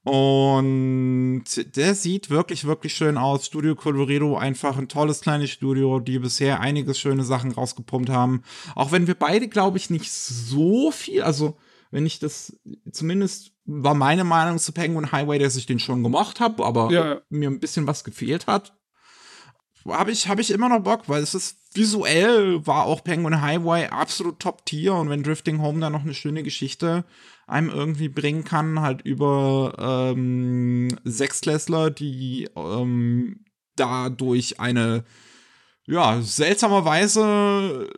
[0.03, 1.43] Und
[1.75, 3.45] der sieht wirklich, wirklich schön aus.
[3.45, 8.43] Studio Colorido, einfach ein tolles kleines Studio, die bisher einige schöne Sachen rausgepumpt haben.
[8.75, 11.57] Auch wenn wir beide, glaube ich, nicht so viel, also
[11.91, 12.57] wenn ich das
[12.91, 17.21] zumindest war meine Meinung zu Penguin Highway, dass ich den schon gemocht habe, aber ja.
[17.29, 18.73] mir ein bisschen was gefehlt hat.
[19.87, 23.87] Habe ich, hab ich immer noch Bock, weil es ist visuell war auch Penguin Highway
[23.87, 27.05] absolut top tier und wenn Drifting Home da noch eine schöne Geschichte
[27.47, 35.05] einem irgendwie bringen kann, halt über ähm, Sechsklässler, die ähm, da durch eine
[35.85, 37.89] ja, seltsamerweise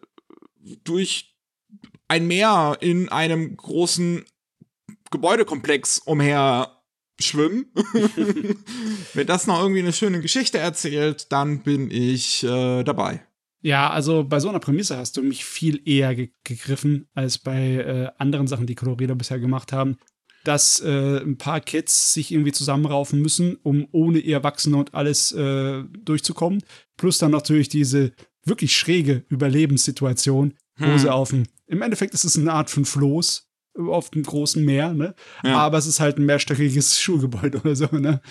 [0.84, 1.36] durch
[2.07, 4.23] ein Meer in einem großen
[5.12, 6.78] Gebäudekomplex umher
[7.19, 7.65] schwimmen.
[9.13, 13.26] Wenn das noch irgendwie eine schöne Geschichte erzählt, dann bin ich äh, dabei.
[13.62, 17.76] Ja, also bei so einer Prämisse hast du mich viel eher ge gegriffen als bei
[17.76, 19.97] äh, anderen Sachen, die Colorado bisher gemacht haben.
[20.43, 25.32] Dass äh, ein paar Kids sich irgendwie zusammenraufen müssen, um ohne ihr Erwachsene und alles
[25.34, 26.63] äh, durchzukommen.
[26.97, 30.97] Plus dann natürlich diese wirklich schräge Überlebenssituation, wo Hm.
[30.97, 31.43] sie auf dem.
[31.67, 35.15] Im Endeffekt ist es eine Art von Floß auf dem großen Meer, ne?
[35.43, 35.57] Ja.
[35.57, 38.21] Aber es ist halt ein mehrstöckiges Schulgebäude oder so, ne?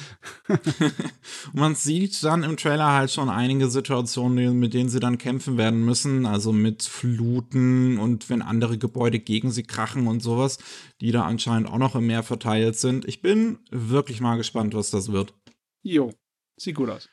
[1.53, 5.85] Man sieht dann im Trailer halt schon einige Situationen, mit denen sie dann kämpfen werden
[5.85, 6.27] müssen.
[6.27, 10.59] Also mit Fluten und wenn andere Gebäude gegen sie krachen und sowas,
[11.01, 13.07] die da anscheinend auch noch im Meer verteilt sind.
[13.07, 15.35] Ich bin wirklich mal gespannt, was das wird.
[15.83, 16.13] Jo,
[16.59, 17.09] sieht gut aus.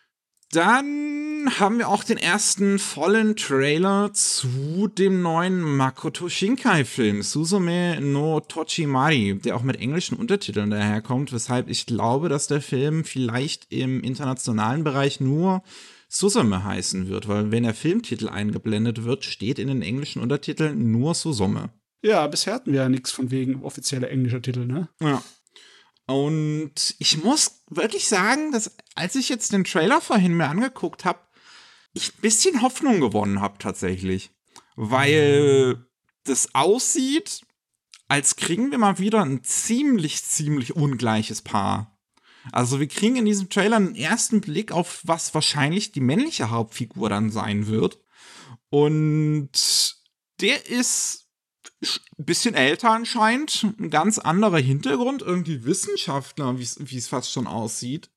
[0.52, 8.40] Dann haben wir auch den ersten vollen Trailer zu dem neuen Makoto Shinkai-Film, Suzume no
[8.40, 14.02] Tochimari, der auch mit englischen Untertiteln daherkommt, weshalb ich glaube, dass der Film vielleicht im
[14.02, 15.64] internationalen Bereich nur
[16.08, 21.14] Suzume heißen wird, weil wenn der Filmtitel eingeblendet wird, steht in den englischen Untertiteln nur
[21.14, 21.72] Suzume.
[22.02, 24.88] Ja, bisher hatten wir ja nichts von wegen offizieller englischer Titel, ne?
[25.02, 25.22] Ja.
[26.08, 31.20] Und ich muss wirklich sagen, dass als ich jetzt den Trailer vorhin mir angeguckt habe,
[31.94, 34.32] ich ein bisschen Hoffnung gewonnen habe tatsächlich.
[34.76, 35.86] Weil
[36.24, 37.42] das aussieht,
[38.08, 42.00] als kriegen wir mal wieder ein ziemlich, ziemlich ungleiches Paar.
[42.54, 47.10] Also wir kriegen in diesem Trailer einen ersten Blick auf, was wahrscheinlich die männliche Hauptfigur
[47.10, 48.00] dann sein wird.
[48.70, 49.50] Und
[50.40, 51.27] der ist
[51.82, 58.10] ein bisschen älter anscheinend, ein ganz anderer Hintergrund, irgendwie Wissenschaftler, wie es fast schon aussieht.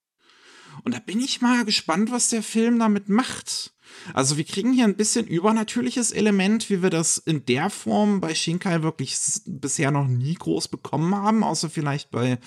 [0.84, 3.74] Und da bin ich mal gespannt, was der Film damit macht.
[4.14, 8.34] Also wir kriegen hier ein bisschen übernatürliches Element, wie wir das in der Form bei
[8.34, 12.38] Shinkai wirklich bisher noch nie groß bekommen haben, außer vielleicht bei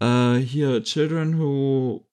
[0.00, 2.08] äh, hier Children Who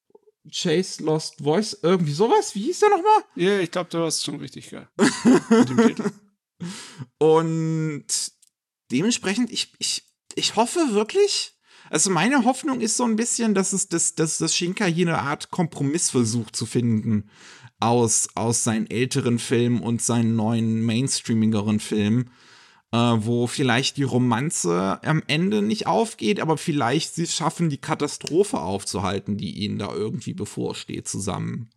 [0.52, 2.54] Chase Lost Voice, irgendwie sowas.
[2.54, 3.24] Wie hieß der nochmal?
[3.36, 4.88] Ja, ich glaube, du hast es schon richtig geil.
[7.18, 8.06] Und
[8.92, 10.04] dementsprechend, ich, ich,
[10.36, 11.54] ich hoffe wirklich,
[11.90, 15.20] also meine Hoffnung ist so ein bisschen, dass es dass, dass das Shinkai hier eine
[15.20, 17.30] Art Kompromissversuch zu finden
[17.80, 22.32] aus, aus seinen älteren Filmen und seinen neuen mainstreamigeren Filmen,
[22.92, 28.60] äh, wo vielleicht die Romanze am Ende nicht aufgeht, aber vielleicht sie schaffen, die Katastrophe
[28.60, 31.70] aufzuhalten, die ihnen da irgendwie bevorsteht, zusammen.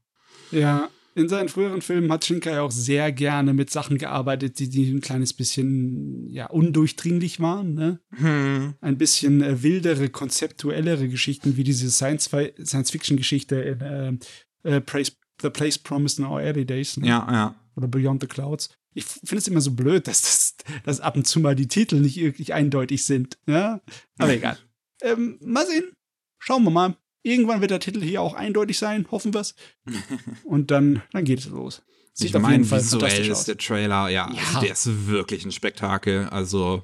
[0.51, 4.91] Ja, in seinen früheren Filmen hat Shinkai auch sehr gerne mit Sachen gearbeitet, die, die
[4.91, 7.75] ein kleines bisschen ja, undurchdringlich waren.
[7.75, 8.01] Ne?
[8.17, 8.75] Hm.
[8.81, 15.51] Ein bisschen äh, wildere, konzeptuellere Geschichten, wie diese Science- Science-Fiction-Geschichte in äh, äh, Praise, The
[15.51, 16.97] Place Promised in Our Early Days.
[16.97, 17.09] Ne?
[17.09, 17.55] Ja, ja.
[17.77, 18.71] Oder Beyond the Clouds.
[18.95, 22.01] Ich finde es immer so blöd, dass, das, dass ab und zu mal die Titel
[22.01, 23.39] nicht wirklich eindeutig sind.
[23.47, 23.81] Ja?
[24.19, 24.59] Aber egal.
[25.03, 25.93] ähm, mal sehen.
[26.39, 26.97] Schauen wir mal.
[27.23, 29.55] Irgendwann wird der Titel hier auch eindeutig sein, hoffen wir's.
[30.45, 31.83] Und dann, dann geht es los.
[32.13, 34.41] Sieht ich auf meine, jeden Fall visuell ist der Trailer, ja, Ja.
[34.47, 36.25] Also der ist wirklich ein Spektakel.
[36.31, 36.83] Also,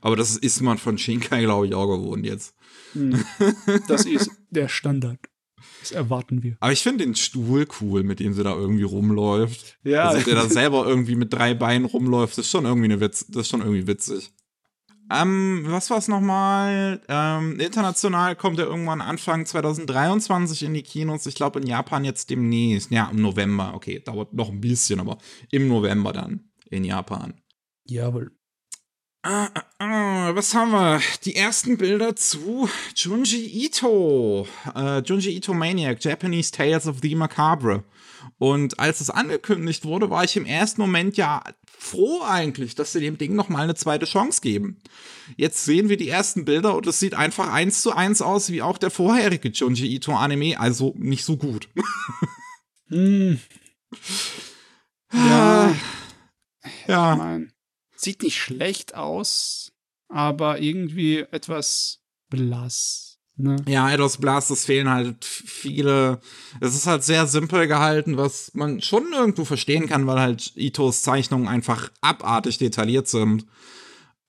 [0.00, 2.54] aber das ist man von Shinkai, glaube ich, auch gewohnt jetzt.
[2.92, 3.24] Hm.
[3.88, 5.18] Das ist der Standard.
[5.80, 6.56] Das erwarten wir.
[6.60, 9.78] Aber ich finde den Stuhl cool, mit dem sie da irgendwie rumläuft.
[9.84, 13.00] Ja, Also, der da selber irgendwie mit drei Beinen rumläuft, das ist schon irgendwie eine
[13.00, 14.32] Witz, das ist schon irgendwie witzig.
[15.22, 17.00] Ähm, was war's nochmal?
[17.08, 21.26] Ähm, international kommt er irgendwann Anfang 2023 in die Kinos.
[21.26, 22.90] Ich glaube in Japan jetzt demnächst.
[22.90, 23.72] Ja, im November.
[23.74, 25.18] Okay, dauert noch ein bisschen, aber
[25.50, 27.34] im November dann in Japan.
[27.84, 28.32] jawohl.
[29.26, 31.00] Ah, ah, ah, was haben wir?
[31.24, 34.46] Die ersten Bilder zu Junji Ito.
[34.74, 37.84] Äh, Junji Ito Maniac, Japanese Tales of the Macabre.
[38.38, 43.00] Und als es angekündigt wurde, war ich im ersten Moment ja froh eigentlich, dass sie
[43.00, 44.80] dem Ding noch mal eine zweite Chance geben.
[45.36, 48.62] Jetzt sehen wir die ersten Bilder und es sieht einfach eins zu eins aus wie
[48.62, 51.68] auch der vorherige Junji Ito Anime, also nicht so gut.
[52.88, 53.40] Hm,
[55.12, 55.70] Ja.
[56.64, 57.16] ich Ja.
[57.16, 57.52] mein,
[57.96, 59.72] sieht nicht schlecht aus,
[60.08, 63.03] aber irgendwie etwas blass.
[63.36, 63.56] Ne?
[63.66, 66.20] Ja, Eidos Blast, es fehlen halt viele.
[66.60, 71.02] Es ist halt sehr simpel gehalten, was man schon irgendwo verstehen kann, weil halt Itos
[71.02, 73.46] Zeichnungen einfach abartig detailliert sind.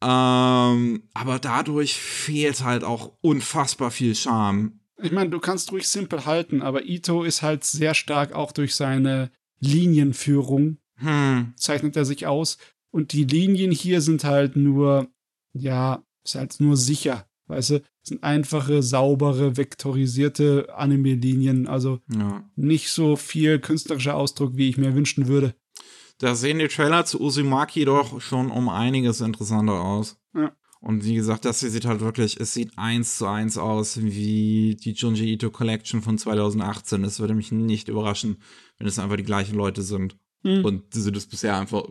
[0.02, 4.80] Ähm, aber dadurch fehlt halt auch unfassbar viel Charme.
[5.02, 8.76] Ich meine, du kannst ruhig simpel halten, aber Ito ist halt sehr stark auch durch
[8.76, 12.58] seine Linienführung Hm, zeichnet er sich aus.
[12.92, 15.08] Und die Linien hier sind halt nur,
[15.54, 17.28] ja, ist halt nur sicher.
[17.48, 21.68] Weißt du, sind einfache, saubere, vektorisierte Anime-Linien.
[21.68, 22.44] Also ja.
[22.56, 25.56] nicht so viel künstlerischer Ausdruck, wie ich mir wünschen würde.
[26.20, 30.18] Da sehen die Trailer zu Uzumaki doch schon um einiges interessanter aus.
[30.34, 30.56] Ja.
[30.80, 34.78] Und wie gesagt, das hier sieht halt wirklich, es sieht eins zu eins aus wie
[34.80, 37.04] die Junji Ito Collection von 2018.
[37.04, 38.38] Es würde mich nicht überraschen,
[38.78, 40.16] wenn es einfach die gleichen Leute sind.
[40.44, 40.64] Mhm.
[40.64, 41.86] Und sie das bisher einfach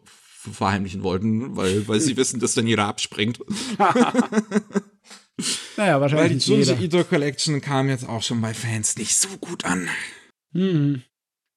[0.52, 3.40] verheimlichen wollten, weil, weil sie wissen, dass dann jeder abspringt.
[5.76, 6.48] naja, wahrscheinlich.
[6.48, 9.88] Weil die Junji Ito Collection kam jetzt auch schon bei Fans nicht so gut an.
[10.52, 11.02] Mhm.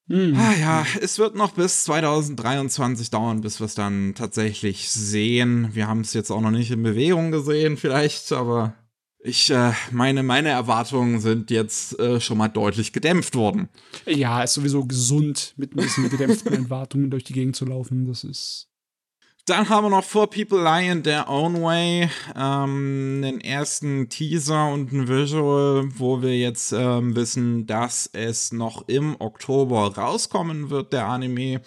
[0.08, 0.36] Mhm.
[0.38, 5.70] Ah ja, es wird noch bis 2023 dauern, bis wir es dann tatsächlich sehen.
[5.74, 8.74] Wir haben es jetzt auch noch nicht in Bewegung gesehen, vielleicht, aber
[9.20, 13.68] ich äh, meine, meine Erwartungen sind jetzt äh, schon mal deutlich gedämpft worden.
[14.06, 18.08] Ja, ist sowieso gesund, mit ein bisschen gedämpften Erwartungen durch die Gegend zu laufen.
[18.08, 18.66] Das ist
[19.48, 24.70] dann haben wir noch Four People Lie in Their Own Way, ähm, den ersten Teaser
[24.74, 30.91] und ein Visual, wo wir jetzt ähm, wissen, dass es noch im Oktober rauskommen wird,
[30.91, 31.62] der Anime,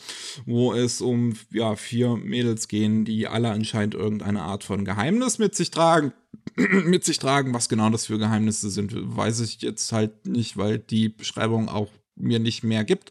[0.44, 5.54] wo es um ja, vier Mädels gehen, die alle anscheinend irgendeine Art von Geheimnis mit
[5.54, 6.12] sich tragen.
[6.56, 10.78] mit sich tragen, was genau das für Geheimnisse sind, weiß ich jetzt halt nicht, weil
[10.78, 11.88] die Beschreibung auch
[12.22, 13.10] mir nicht mehr gibt.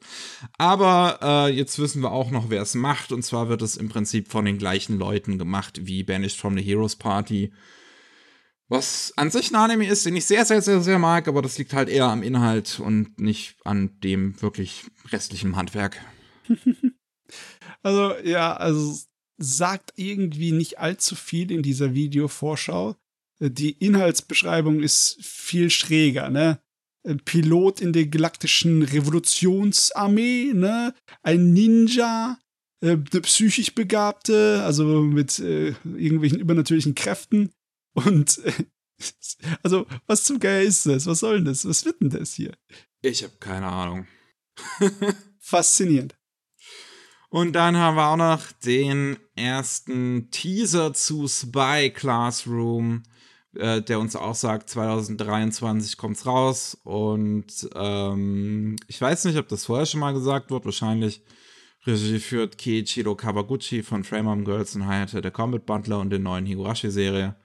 [0.58, 3.12] Aber äh, jetzt wissen wir auch noch, wer es macht.
[3.12, 6.64] Und zwar wird es im Prinzip von den gleichen Leuten gemacht wie Banished from the
[6.64, 7.52] Heroes Party.
[8.70, 11.58] Was an sich ein Anime ist, den ich sehr, sehr, sehr, sehr mag, aber das
[11.58, 16.00] liegt halt eher am Inhalt und nicht an dem wirklich restlichen Handwerk.
[17.82, 18.96] also, ja, also
[19.40, 22.96] sagt irgendwie nicht allzu viel in dieser Videovorschau.
[23.40, 26.62] Die Inhaltsbeschreibung ist viel schräger, ne?
[27.26, 30.94] Pilot in der galaktischen Revolutionsarmee, ne?
[31.24, 32.38] Ein Ninja,
[32.82, 37.52] äh, eine psychisch Begabte, also mit äh, irgendwelchen übernatürlichen Kräften.
[37.94, 38.54] Und äh,
[39.64, 41.06] also, was zum Geier ist das?
[41.06, 41.68] Was soll denn das?
[41.68, 42.54] Was wird denn das hier?
[43.02, 44.08] Ich habe keine Ahnung.
[45.40, 46.16] Faszinierend.
[47.30, 53.04] Und dann haben wir auch noch den ersten Teaser zu Spy Classroom.
[53.56, 56.78] Äh, der uns auch sagt, 2023 kommt's raus.
[56.84, 60.66] Und ähm, ich weiß nicht, ob das vorher schon mal gesagt wird.
[60.66, 61.24] Wahrscheinlich
[61.86, 66.46] Regie führt Kiichiro Kawaguchi von Frame Girls und Hayate der Combat Butler und der neuen
[66.46, 67.36] Higurashi-Serie.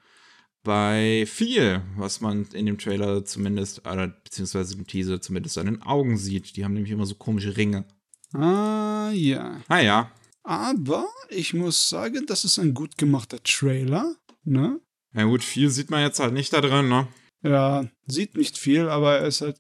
[0.63, 5.83] Bei viel, was man in dem Trailer zumindest, oder beziehungsweise im Teaser zumindest an den
[5.83, 6.57] Augen sieht.
[6.57, 7.85] Die haben nämlich immer so komische Ringe.
[8.33, 9.61] Ah, ja.
[9.69, 10.11] Ah, ja.
[10.43, 14.81] Aber ich muss sagen, das ist ein gut gemachter Trailer, ne?
[15.15, 17.07] Ja gut, viel sieht man jetzt halt nicht da drin, ne?
[17.43, 19.59] Ja, sieht nicht viel, aber er ist halt.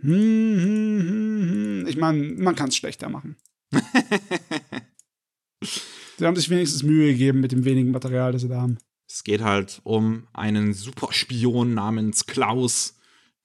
[0.00, 3.36] Hm, hm, hm, ich meine, man kann es schlechter machen.
[5.62, 8.78] sie haben sich wenigstens Mühe gegeben mit dem wenigen Material, das sie da haben.
[9.08, 12.98] Es geht halt um einen Superspion namens Klaus,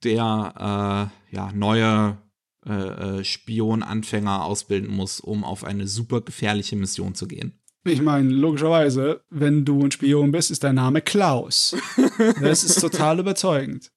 [0.04, 2.18] der äh, ja neue
[2.66, 7.60] äh, äh Spionanfänger ausbilden muss, um auf eine super gefährliche Mission zu gehen.
[7.88, 11.76] Ich meine, logischerweise, wenn du ein Spion bist, ist dein Name Klaus.
[12.42, 13.92] Das ist total überzeugend.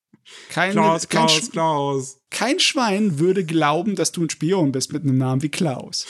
[0.51, 2.21] Kein, Klaus, kein Klaus, Klaus.
[2.31, 6.07] Kein Schwein würde glauben, dass du ein Spion bist mit einem Namen wie Klaus.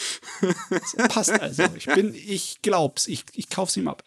[0.71, 1.65] Das passt also.
[1.77, 4.03] Ich bin, ich glaub's, ich, ich kauf's ihm ab.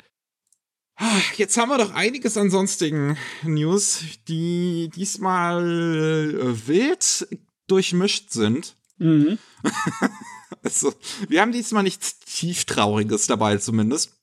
[1.38, 7.28] Jetzt haben wir doch einiges an sonstigen News, die diesmal äh, wild
[7.68, 8.76] durchmischt sind.
[8.98, 9.38] Mhm.
[10.64, 10.94] Also,
[11.28, 14.14] wir haben diesmal nichts tieftrauriges dabei zumindest.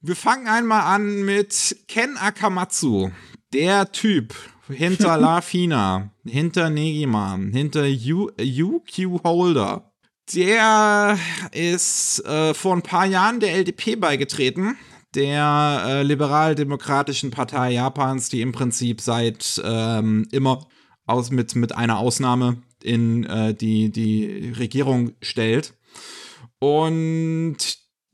[0.00, 3.10] Wir fangen einmal an mit Ken Akamatsu,
[3.52, 4.34] der Typ
[4.68, 9.92] hinter La Fina, hinter Negiman, hinter UQ Holder.
[10.34, 11.18] Der
[11.50, 14.76] ist äh, vor ein paar Jahren der LDP beigetreten,
[15.14, 20.66] der äh, liberal-demokratischen Partei Japans, die im Prinzip seit ähm, immer
[21.06, 25.74] aus mit, mit einer Ausnahme in äh, die, die Regierung stellt.
[26.58, 27.56] Und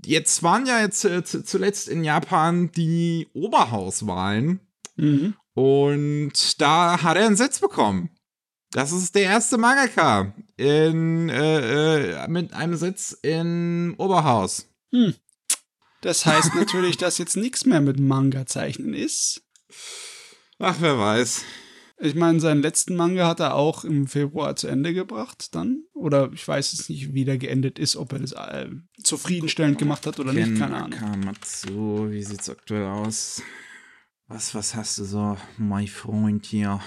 [0.04, 4.60] jetzt waren ja jetzt äh, zuletzt in Japan die Oberhauswahlen.
[4.96, 5.34] Mhm.
[5.54, 8.10] Und da hat er einen Sitz bekommen.
[8.70, 14.68] Das ist der erste Mangaka in, äh, äh, mit einem Sitz in Oberhaus.
[14.92, 15.14] Hm.
[16.02, 19.42] Das heißt natürlich, dass jetzt nichts mehr mit Manga-Zeichnen ist.
[20.58, 21.42] Ach, wer weiß.
[22.00, 25.82] Ich meine, seinen letzten Manga hat er auch im Februar zu Ende gebracht, dann.
[25.94, 28.68] Oder ich weiß jetzt nicht, wie der geendet ist, ob er das äh,
[29.02, 30.98] zufriedenstellend gemacht hat oder Ken nicht, keine Ahnung.
[30.98, 33.42] Kamatsu, wie sieht's aktuell aus?
[34.28, 36.80] Was, was hast du so, mein Freund hier?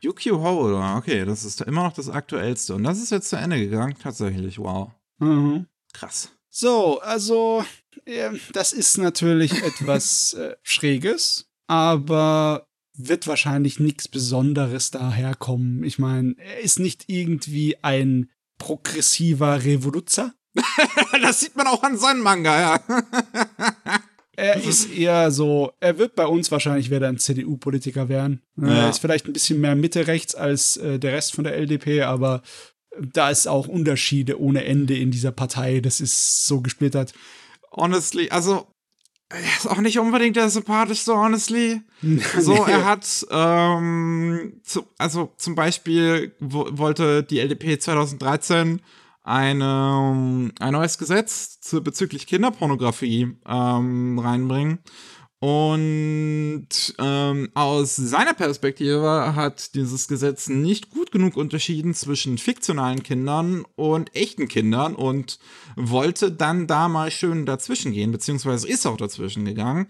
[0.00, 2.74] Yukio Howler, okay, das ist immer noch das aktuellste.
[2.74, 4.90] Und das ist jetzt zu Ende gegangen, tatsächlich, wow.
[5.18, 5.66] Mhm.
[5.94, 6.30] Krass.
[6.50, 7.64] So, also,
[8.04, 12.67] äh, das ist natürlich etwas äh, Schräges, aber
[12.98, 15.84] wird wahrscheinlich nichts Besonderes daherkommen.
[15.84, 20.34] Ich meine, er ist nicht irgendwie ein progressiver Revoluzer.
[21.22, 22.80] das sieht man auch an seinem Manga, ja.
[24.36, 28.42] er ist eher so, er wird bei uns wahrscheinlich wieder ein CDU-Politiker werden.
[28.56, 28.68] Ja.
[28.68, 32.42] Er ist vielleicht ein bisschen mehr Mitte-rechts als äh, der Rest von der LDP, aber
[33.00, 35.80] da ist auch Unterschiede ohne Ende in dieser Partei.
[35.80, 37.14] Das ist so gesplittert.
[37.70, 38.66] Honestly, also
[39.56, 41.82] ist auch nicht unbedingt der sympathischste, honestly.
[42.38, 48.80] so, er hat, ähm, zu, also zum Beispiel wollte die LDP 2013
[49.22, 54.78] eine, ein neues Gesetz zu, bezüglich Kinderpornografie ähm, reinbringen.
[55.40, 56.68] Und
[56.98, 64.16] ähm, aus seiner Perspektive hat dieses Gesetz nicht gut genug unterschieden zwischen fiktionalen Kindern und
[64.16, 65.38] echten Kindern und
[65.76, 69.86] wollte dann da mal schön dazwischen gehen, beziehungsweise ist auch dazwischen gegangen.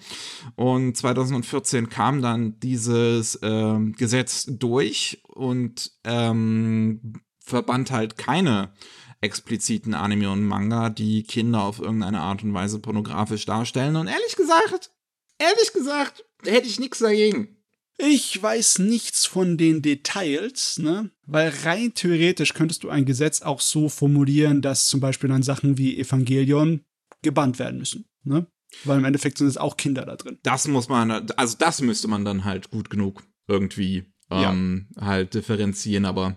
[0.55, 8.75] Und 2014 kam dann dieses ähm, Gesetz durch und ähm, verband halt keine
[9.23, 13.97] expliziten Anime und Manga, die Kinder auf irgendeine Art und Weise pornografisch darstellen.
[13.97, 14.91] Und ehrlich gesagt,
[15.39, 17.57] ehrlich gesagt, hätte ich nichts dagegen.
[18.01, 21.11] Ich weiß nichts von den Details, ne?
[21.27, 25.79] Weil rein theoretisch könntest du ein Gesetz auch so formulieren, dass zum Beispiel dann Sachen
[25.79, 26.85] wie Evangelion
[27.23, 28.47] gebannt werden müssen, ne?
[28.85, 30.39] Weil im Endeffekt sind es auch Kinder da drin.
[30.43, 35.07] Das muss man, also das müsste man dann halt gut genug irgendwie ähm, ja.
[35.07, 36.37] halt differenzieren, aber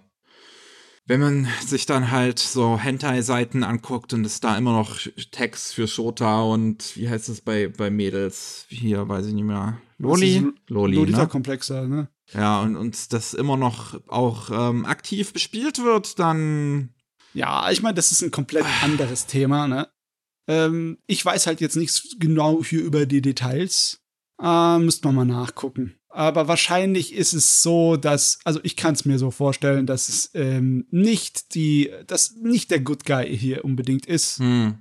[1.06, 4.97] wenn man sich dann halt so Hentai-Seiten anguckt und es da immer noch
[5.32, 8.66] Text für Shota und wie heißt es bei, bei Mädels?
[8.70, 9.82] Hier, weiß ich nicht mehr.
[9.97, 10.47] Loli?
[10.68, 10.95] Loli.
[10.95, 12.10] Lolita-Komplexer, ne?
[12.34, 16.93] Ja, und, und das immer noch auch ähm, aktiv bespielt wird, dann.
[17.34, 19.89] Ja, ich meine, das ist ein komplett anderes Thema, ne?
[20.47, 24.02] Ähm, ich weiß halt jetzt nichts genau hier über die Details.
[24.41, 25.95] Äh, müsste man mal nachgucken.
[26.14, 30.32] Aber wahrscheinlich ist es so, dass, also ich kann es mir so vorstellen, dass es
[30.34, 34.39] ähm, nicht die, dass nicht der Good Guy hier unbedingt ist.
[34.39, 34.76] Hm.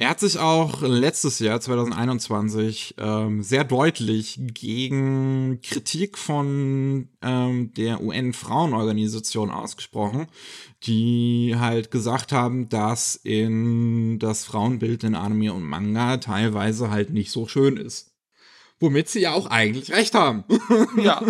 [0.00, 8.00] Er hat sich auch letztes Jahr, 2021, ähm, sehr deutlich gegen Kritik von ähm, der
[8.00, 10.28] UN-Frauenorganisation ausgesprochen,
[10.84, 17.32] die halt gesagt haben, dass in das Frauenbild in Anime und Manga teilweise halt nicht
[17.32, 18.07] so schön ist.
[18.80, 20.44] Womit sie ja auch eigentlich recht haben.
[20.96, 21.22] Ja.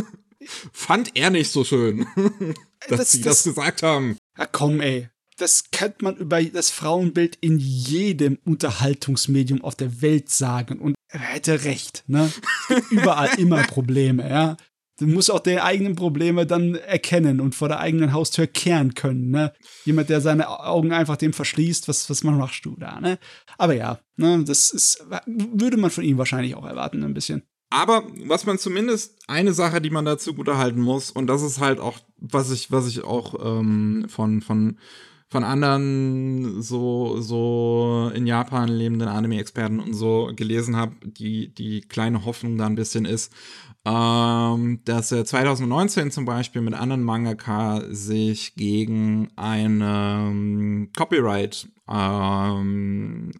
[0.72, 2.06] Fand er nicht so schön,
[2.88, 4.16] dass das, sie das, das gesagt haben.
[4.38, 5.08] Ja, komm, ey.
[5.36, 10.78] Das könnte man über das Frauenbild in jedem Unterhaltungsmedium auf der Welt sagen.
[10.78, 12.32] Und er hätte recht, ne?
[12.68, 14.56] Es gibt überall immer Probleme, ja.
[14.98, 19.30] Du musst auch die eigenen Probleme dann erkennen und vor der eigenen Haustür kehren können,
[19.30, 19.52] ne?
[19.84, 23.18] Jemand, der seine Augen einfach dem verschließt, was, was machst du da, ne?
[23.58, 27.42] Aber ja, ne, das ist, würde man von ihm wahrscheinlich auch erwarten, ein bisschen.
[27.70, 31.60] Aber was man zumindest, eine Sache, die man dazu gut erhalten muss, und das ist
[31.60, 34.78] halt auch, was ich, was ich auch ähm, von, von
[35.30, 42.24] von anderen so, so in Japan lebenden Anime-Experten und so gelesen habe, die, die kleine
[42.24, 43.32] Hoffnung da ein bisschen ist,
[43.88, 53.32] ähm, dass er 2019 zum Beispiel mit anderen Mangaka sich gegen eine ähm, Copyright ähm,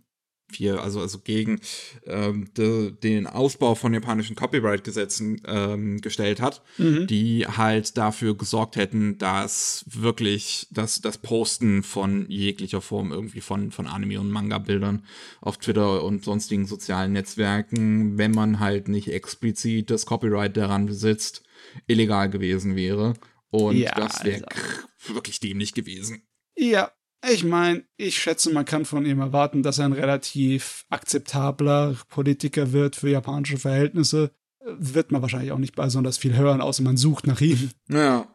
[0.51, 1.61] viel, also, also gegen
[2.07, 7.07] ähm, de, den Ausbau von japanischen Copyright-Gesetzen ähm, gestellt hat, mhm.
[7.07, 13.70] die halt dafür gesorgt hätten, dass wirklich das, das Posten von jeglicher Form irgendwie von,
[13.70, 15.05] von Anime- und Manga-Bildern
[15.40, 21.42] auf Twitter und sonstigen sozialen Netzwerken, wenn man halt nicht explizit das Copyright daran besitzt,
[21.86, 23.14] illegal gewesen wäre.
[23.51, 25.14] Und ja, das wäre also.
[25.14, 26.22] wirklich dämlich gewesen.
[26.57, 26.90] Ja,
[27.26, 32.72] ich meine, ich schätze, man kann von ihm erwarten, dass er ein relativ akzeptabler Politiker
[32.72, 34.30] wird für japanische Verhältnisse.
[34.64, 37.70] Wird man wahrscheinlich auch nicht besonders viel hören, außer man sucht nach ihm.
[37.88, 38.34] Ja.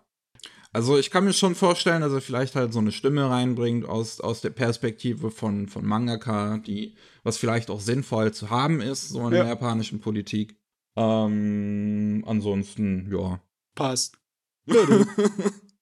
[0.75, 4.19] Also ich kann mir schon vorstellen, dass er vielleicht halt so eine Stimme reinbringt aus,
[4.19, 9.19] aus der Perspektive von, von Mangaka, die, was vielleicht auch sinnvoll zu haben ist, so
[9.19, 9.43] in ja.
[9.43, 10.57] der japanischen Politik.
[10.95, 13.39] Ähm, ansonsten, ja.
[13.75, 14.17] Passt.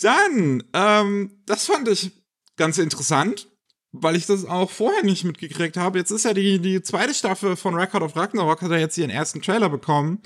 [0.00, 2.12] Dann, ähm, das fand ich
[2.56, 3.48] ganz interessant,
[3.92, 5.98] weil ich das auch vorher nicht mitgekriegt habe.
[5.98, 9.10] Jetzt ist ja die, die zweite Staffel von Record of Ragnarok, hat er jetzt ihren
[9.10, 10.22] ersten Trailer bekommen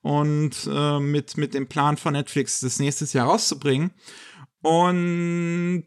[0.00, 3.92] und äh, mit, mit dem Plan von Netflix, das nächstes Jahr rauszubringen.
[4.62, 5.84] Und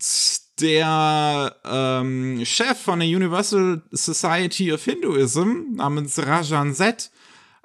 [0.59, 7.11] der ähm, Chef von der Universal Society of Hinduism namens Rajan Set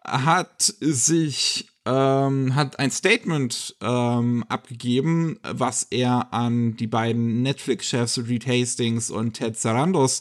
[0.04, 8.46] hat sich ähm, hat ein Statement ähm, abgegeben, was er an die beiden Netflix-Chefs Reed
[8.46, 10.20] Hastings und Ted Sarandos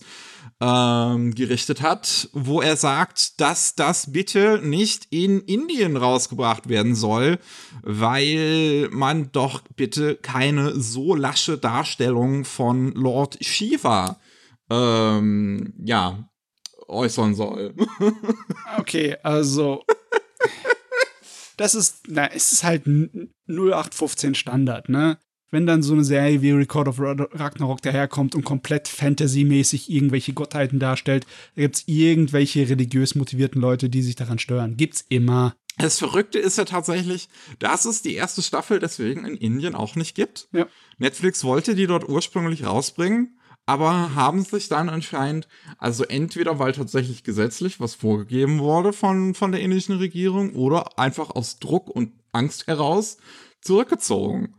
[0.62, 7.40] ähm, gerichtet hat, wo er sagt, dass das bitte nicht in Indien rausgebracht werden soll,
[7.82, 14.20] weil man doch bitte keine so lasche Darstellung von Lord Shiva
[14.70, 16.30] ähm, ja,
[16.88, 17.74] äußern soll.
[18.78, 19.84] okay, also
[21.60, 22.84] das ist, na, es ist halt
[23.48, 25.18] 0815 Standard, ne?
[25.52, 30.80] wenn dann so eine Serie wie Record of Ragnarok daherkommt und komplett fantasymäßig irgendwelche Gottheiten
[30.80, 34.78] darstellt, da gibt es irgendwelche religiös motivierten Leute, die sich daran stören.
[34.78, 35.56] Gibt's immer.
[35.78, 37.30] Das Verrückte ist ja tatsächlich,
[37.60, 40.50] dass es die erste Staffel deswegen in Indien auch nicht gibt.
[40.52, 40.68] Ja.
[40.98, 43.39] Netflix wollte die dort ursprünglich rausbringen,
[43.70, 45.48] aber haben sich dann anscheinend,
[45.78, 51.30] also entweder weil tatsächlich gesetzlich was vorgegeben wurde von, von der indischen Regierung oder einfach
[51.30, 53.18] aus Druck und Angst heraus
[53.62, 54.56] zurückgezogen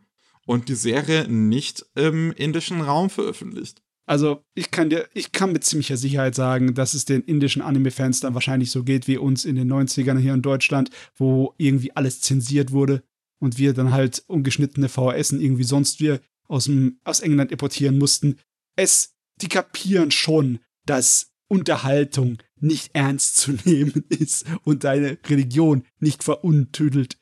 [0.46, 3.82] und die Serie nicht im indischen Raum veröffentlicht.
[4.06, 8.20] Also ich kann dir, ich kann mit ziemlicher Sicherheit sagen, dass es den indischen Anime-Fans
[8.20, 12.20] dann wahrscheinlich so geht wie uns in den 90ern hier in Deutschland, wo irgendwie alles
[12.20, 13.02] zensiert wurde
[13.40, 18.36] und wir dann halt ungeschnittene VHS irgendwie sonst wir aus, dem, aus England importieren mussten.
[18.80, 26.24] Es, die kapieren schon, dass Unterhaltung nicht ernst zu nehmen ist und deine Religion nicht
[26.24, 27.18] veruntüdelt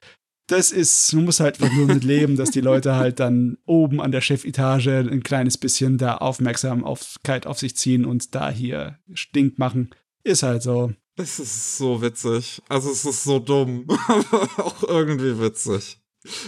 [0.49, 4.13] das ist, man muss halt nur mit leben, dass die Leute halt dann oben an
[4.13, 9.91] der Chefetage ein kleines bisschen da Aufmerksamkeit auf sich ziehen und da hier Stink machen.
[10.25, 10.93] Ist halt so.
[11.17, 12.63] Es ist so witzig.
[12.69, 16.01] Also es ist so dumm, aber auch irgendwie witzig.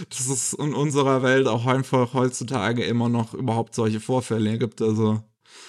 [0.09, 4.81] Dass es in unserer Welt auch einfach heutzutage immer noch überhaupt solche Vorfälle gibt.
[4.81, 5.21] Also.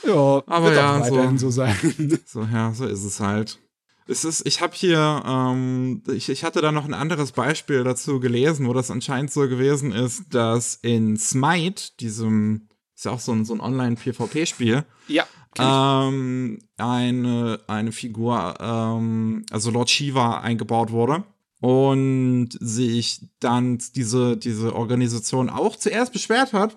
[0.07, 1.77] Ja, aber ja, so, so sein.
[2.27, 3.59] So, ja, so ist es halt.
[4.07, 8.19] Es ist, ich habe hier, ähm, ich, ich hatte da noch ein anderes Beispiel dazu
[8.19, 13.33] gelesen, wo das anscheinend so gewesen ist, dass in Smite, diesem, ist ja auch so
[13.33, 15.25] ein, so ein Online-PvP-Spiel, ja,
[15.59, 21.25] ähm, eine, eine Figur, ähm, also Lord Shiva eingebaut wurde
[21.63, 26.77] und sich dann diese, diese Organisation auch zuerst beschwert hat.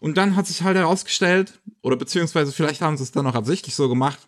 [0.00, 3.76] Und dann hat sich halt herausgestellt, oder beziehungsweise vielleicht haben sie es dann auch absichtlich
[3.76, 4.18] so gemacht,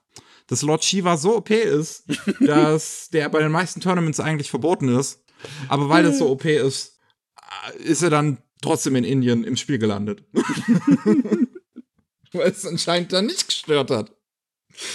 [0.47, 2.05] dass Lord Shiva so OP ist,
[2.41, 5.25] dass der bei den meisten Tournaments eigentlich verboten ist.
[5.69, 7.01] Aber weil das so OP ist,
[7.79, 10.23] ist er dann trotzdem in Indien im Spiel gelandet.
[12.33, 14.13] weil es anscheinend dann nicht gestört hat.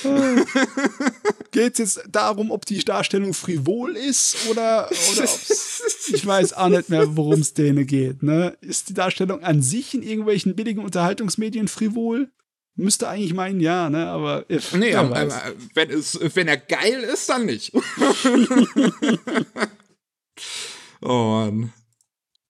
[1.51, 5.23] Geht es jetzt darum, ob die Darstellung frivol ist oder, oder
[6.13, 8.23] ich weiß auch nicht mehr, worum es denen geht.
[8.23, 8.57] Ne?
[8.61, 12.31] Ist die Darstellung an sich in irgendwelchen billigen Unterhaltungsmedien frivol?
[12.75, 14.07] Müsste eigentlich meinen, ja, ne?
[14.07, 17.73] Aber if, nee, aber, aber wenn, es, wenn er geil ist, dann nicht.
[21.01, 21.73] oh Mann.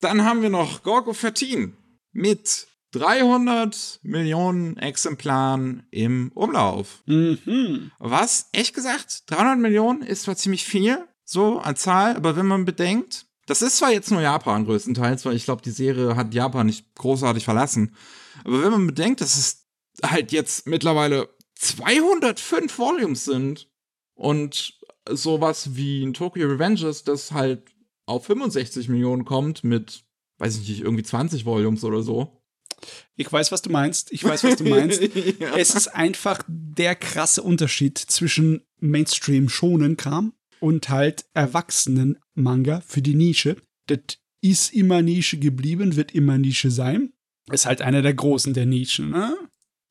[0.02, 1.76] Dann haben wir noch Gorgo 13
[2.12, 7.04] mit 300 Millionen Exemplaren im Umlauf.
[7.06, 7.92] Mhm.
[8.00, 12.66] Was, echt gesagt, 300 Millionen ist zwar ziemlich viel, so an Zahl, aber wenn man
[12.66, 16.68] bedenkt, das ist zwar jetzt nur Japan größtenteils, weil ich glaube, die Serie hat Japan
[16.68, 17.96] nicht großartig verlassen.
[18.44, 19.68] Aber wenn man bedenkt, dass es
[20.04, 23.68] halt jetzt mittlerweile 205 Volumes sind
[24.14, 24.80] und
[25.10, 27.72] sowas wie ein Tokyo Revengers, das halt
[28.06, 30.04] auf 65 Millionen kommt mit,
[30.38, 32.39] weiß ich nicht, irgendwie 20 Volumes oder so.
[33.16, 34.12] Ich weiß, was du meinst.
[34.12, 35.02] Ich weiß, was du meinst.
[35.40, 35.56] ja.
[35.56, 43.58] Es ist einfach der krasse Unterschied zwischen Mainstream-Schonen-Kram und halt Erwachsenen-Manga für die Nische.
[43.88, 44.00] Das
[44.42, 47.14] ist immer Nische geblieben, wird immer Nische sein.
[47.52, 49.36] Ist halt einer der Großen der Nischen, ne?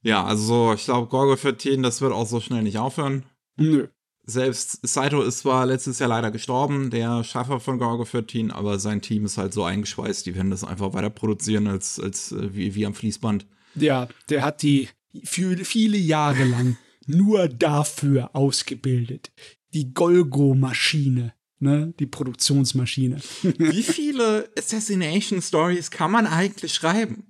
[0.03, 3.25] Ja, also ich glaube, Gorgo 14, das wird auch so schnell nicht aufhören.
[3.57, 3.89] Nö.
[4.31, 9.01] Selbst Saito ist zwar letztes Jahr leider gestorben, der Schaffer von Gorgo 14, aber sein
[9.01, 12.75] Team ist halt so eingeschweißt, die werden das einfach weiter produzieren als, als äh, wie,
[12.75, 13.47] wie am Fließband.
[13.75, 14.91] Ja, der hat die
[15.25, 16.77] für viele Jahre lang
[17.07, 19.33] nur dafür ausgebildet.
[19.73, 21.95] Die Golgo-Maschine, ne?
[21.99, 23.23] Die Produktionsmaschine.
[23.43, 27.28] wie viele Assassination Stories kann man eigentlich schreiben?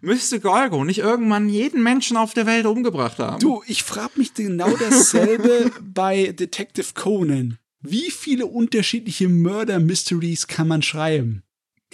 [0.00, 3.40] Müsste Gorgo nicht irgendwann jeden Menschen auf der Welt umgebracht haben.
[3.40, 7.58] Du, ich frage mich genau dasselbe bei Detective Conan.
[7.80, 11.42] Wie viele unterschiedliche Murder-Mysteries kann man schreiben?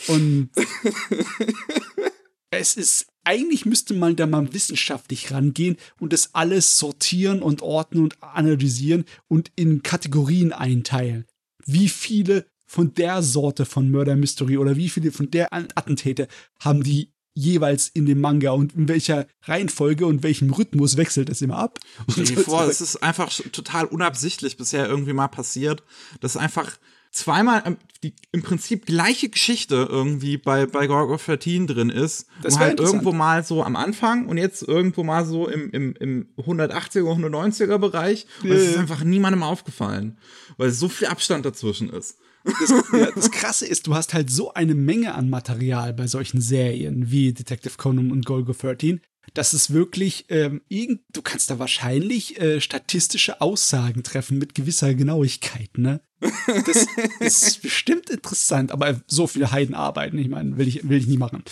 [0.09, 0.51] Und
[2.51, 8.05] es ist, eigentlich müsste man da mal wissenschaftlich rangehen und das alles sortieren und ordnen
[8.05, 11.27] und analysieren und in Kategorien einteilen.
[11.65, 16.27] Wie viele von der Sorte von Murder Mystery oder wie viele von der Attentäter
[16.59, 21.43] haben die jeweils in dem Manga und in welcher Reihenfolge und welchem Rhythmus wechselt es
[21.43, 21.79] immer ab.
[22.11, 25.83] Stell dir vor, es ist einfach total unabsichtlich bisher irgendwie mal passiert,
[26.21, 26.79] dass einfach
[27.13, 32.27] zweimal die im Prinzip gleiche Geschichte irgendwie bei, bei Gorgo 13 drin ist.
[32.43, 36.29] Das halt irgendwo mal so am Anfang und jetzt irgendwo mal so im, im, im
[36.39, 38.27] 180er, 190er Bereich.
[38.43, 40.19] Und es ist einfach niemandem aufgefallen,
[40.57, 42.19] weil so viel Abstand dazwischen ist.
[42.45, 46.41] Das, ja, das, Krasse ist, du hast halt so eine Menge an Material bei solchen
[46.41, 49.01] Serien wie Detective Conan und Golgo 13,
[49.35, 55.79] dass es wirklich, ähm, du kannst da wahrscheinlich äh, statistische Aussagen treffen mit gewisser Genauigkeit,
[55.79, 56.01] ne?
[56.47, 56.87] Das
[57.21, 61.17] ist bestimmt interessant, aber so viele Heiden arbeiten, ich meine, will ich, will ich nie
[61.17, 61.45] machen.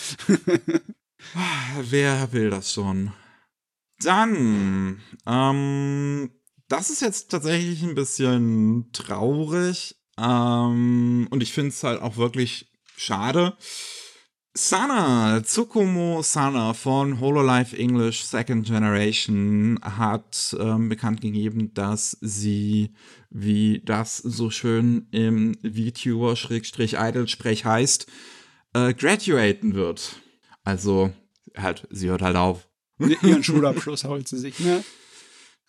[1.83, 3.13] Wer will das schon?
[4.01, 6.31] Dann, ähm,
[6.69, 10.00] das ist jetzt tatsächlich ein bisschen traurig.
[10.21, 13.57] Ähm, und ich finde es halt auch wirklich schade.
[14.53, 22.93] Sana, Tsukumo Sana von Hololive English Second Generation hat ähm, bekannt gegeben, dass sie,
[23.31, 28.09] wie das so schön im VTuber-Idol-Sprech heißt,
[28.75, 30.17] äh, graduaten wird.
[30.65, 31.13] Also,
[31.57, 32.67] halt, sie hört halt auf.
[32.99, 34.83] Ihren Schulabschluss holt sie sich, ne?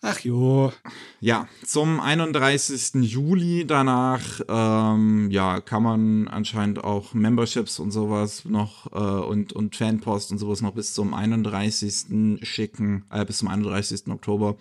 [0.04, 0.72] Ach jo.
[1.20, 2.94] Ja, zum 31.
[3.02, 9.76] Juli danach, ähm, ja, kann man anscheinend auch Memberships und sowas noch äh, und, und
[9.76, 12.40] Fanpost und sowas noch bis zum 31.
[12.42, 14.08] schicken, äh, bis zum 31.
[14.08, 14.56] Oktober.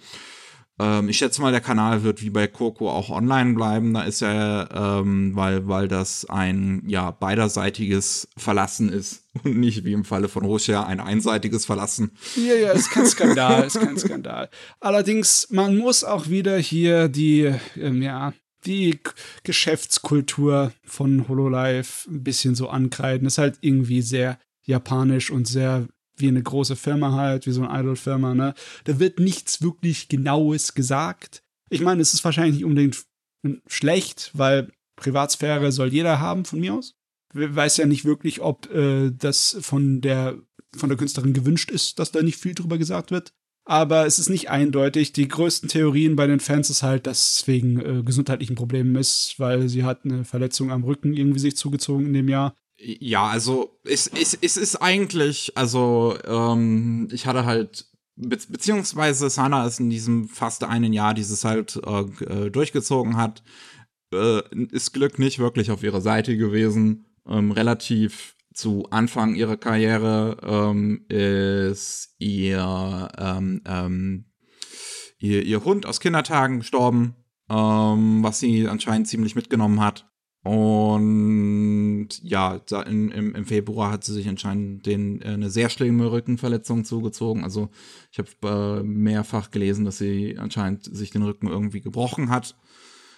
[0.82, 3.94] Ähm, ich schätze mal, der Kanal wird wie bei Coco auch online bleiben.
[3.94, 9.94] Da ist er, ähm, weil, weil das ein ja beiderseitiges Verlassen ist und nicht wie
[9.94, 12.12] im Falle von Rocher ein einseitiges Verlassen.
[12.36, 14.50] Ja, ja, ist kein Skandal, ist kein Skandal.
[14.80, 18.34] Allerdings, man muss auch wieder hier die, ähm, ja,
[18.66, 19.00] die
[19.44, 23.28] Geschäftskultur von Hololive ein bisschen so ankreiden.
[23.28, 25.88] Ist halt irgendwie sehr japanisch und sehr
[26.22, 28.54] wie eine große Firma halt, wie so eine Idol-Firma, ne?
[28.86, 31.44] Da wird nichts wirklich Genaues gesagt.
[31.70, 33.04] Ich meine, es ist wahrscheinlich nicht unbedingt
[33.68, 36.96] schlecht, weil Privatsphäre soll jeder haben, von mir aus.
[37.34, 40.38] Ich weiß ja nicht wirklich, ob äh, das von der,
[40.76, 43.34] von der Künstlerin gewünscht ist, dass da nicht viel drüber gesagt wird.
[43.66, 45.14] Aber es ist nicht eindeutig.
[45.14, 49.36] Die größten Theorien bei den Fans ist halt, dass es wegen äh, gesundheitlichen Problemen ist,
[49.38, 52.56] weil sie hat eine Verletzung am Rücken irgendwie sich zugezogen in dem Jahr.
[52.84, 59.68] Ja, also es, es, es ist eigentlich, also ähm, ich hatte halt, be beziehungsweise Sana
[59.68, 63.44] ist in diesem fast einen Jahr dieses halt äh, durchgezogen hat,
[64.14, 67.06] äh, ist Glück nicht wirklich auf ihrer Seite gewesen.
[67.28, 74.26] Ähm, relativ zu Anfang ihrer Karriere ähm, ist ihr, ähm, ähm,
[75.20, 77.16] ihr, ihr Hund aus Kindertagen gestorben,
[77.50, 80.11] ähm, was sie anscheinend ziemlich mitgenommen hat.
[80.44, 82.56] Und ja,
[82.88, 87.44] in, im, im, Februar hat sie sich anscheinend den, äh, eine sehr schlimme Rückenverletzung zugezogen.
[87.44, 87.70] Also
[88.12, 92.56] ich habe äh, mehrfach gelesen, dass sie anscheinend sich den Rücken irgendwie gebrochen hat,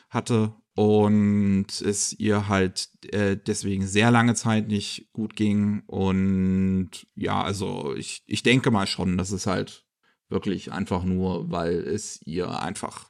[0.09, 5.83] hatte und es ihr halt äh, deswegen sehr lange Zeit nicht gut ging.
[5.85, 9.85] Und ja, also ich, ich denke mal schon, dass es halt
[10.27, 13.09] wirklich einfach nur, weil es ihr einfach,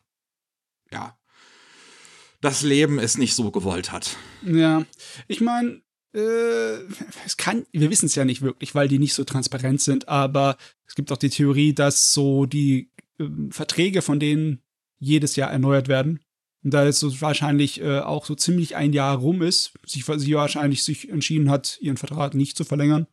[0.91, 1.18] ja,
[2.44, 4.18] das Leben es nicht so gewollt hat.
[4.46, 4.86] Ja,
[5.28, 5.82] ich meine,
[6.14, 6.78] äh,
[7.26, 10.58] es kann, wir wissen es ja nicht wirklich, weil die nicht so transparent sind, aber
[10.86, 14.62] es gibt auch die Theorie, dass so die äh, Verträge von denen
[15.00, 16.20] jedes Jahr erneuert werden.
[16.64, 20.34] Und da es so wahrscheinlich äh, auch so ziemlich ein Jahr rum ist, sich, sie
[20.34, 23.08] wahrscheinlich sich entschieden hat, ihren Vertrag nicht zu verlängern.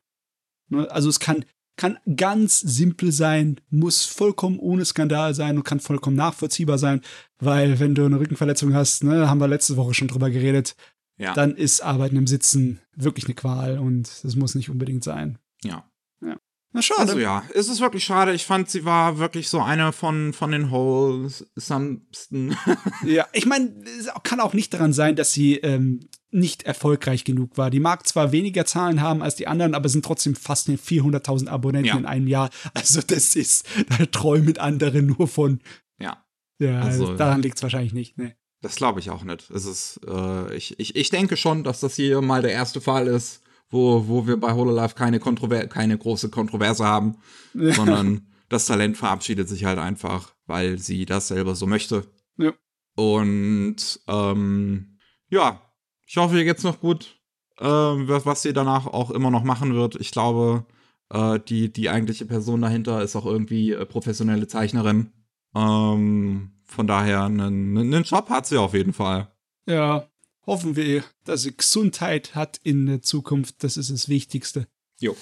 [0.69, 0.91] Ne?
[0.91, 1.45] Also es kann
[1.81, 7.01] kann ganz simpel sein, muss vollkommen ohne Skandal sein und kann vollkommen nachvollziehbar sein,
[7.39, 10.77] weil wenn du eine Rückenverletzung hast, ne, haben wir letzte Woche schon drüber geredet,
[11.17, 11.33] ja.
[11.33, 15.39] dann ist Arbeiten im Sitzen wirklich eine Qual und das muss nicht unbedingt sein.
[15.65, 15.91] Ja.
[16.21, 16.37] Ja.
[16.75, 17.01] Na schade.
[17.01, 18.35] Also ja, es ist wirklich schade.
[18.35, 22.59] Ich fand, sie war wirklich so eine von, von den wholesomesten.
[23.07, 26.01] ja, ich meine, es kann auch nicht daran sein, dass sie ähm,
[26.31, 27.71] nicht erfolgreich genug war.
[27.71, 31.89] Die mag zwar weniger Zahlen haben als die anderen, aber sind trotzdem fast 400.000 Abonnenten
[31.89, 31.97] ja.
[31.97, 32.51] in einem Jahr.
[32.75, 35.61] Also das ist, da träumen andere nur von.
[35.99, 36.25] Ja.
[36.59, 38.19] Ja, also, daran liegt es wahrscheinlich nicht.
[38.19, 38.37] Ne.
[38.61, 39.51] Das glaube ich auch nicht.
[39.51, 43.07] Es ist, äh, ich, ich, ich denke schon, dass das hier mal der erste Fall
[43.07, 47.17] ist, wo, wo wir bei Hololive keine, Kontrover keine große Kontroverse haben,
[47.55, 52.07] sondern das Talent verabschiedet sich halt einfach, weil sie das selber so möchte.
[52.37, 52.53] Ja.
[52.97, 54.99] Und ähm,
[55.31, 55.63] ja,
[56.11, 57.21] ich hoffe, ihr geht's noch gut,
[57.61, 59.95] äh, was sie danach auch immer noch machen wird.
[59.95, 60.67] Ich glaube,
[61.09, 65.13] äh, die, die eigentliche Person dahinter ist auch irgendwie äh, professionelle Zeichnerin.
[65.55, 69.31] Ähm, von daher, einen, einen Job hat sie auf jeden Fall.
[69.67, 70.09] Ja,
[70.47, 73.63] hoffen wir, dass sie Gesundheit hat in der Zukunft.
[73.63, 74.67] Das ist das Wichtigste.
[74.99, 75.17] Jo.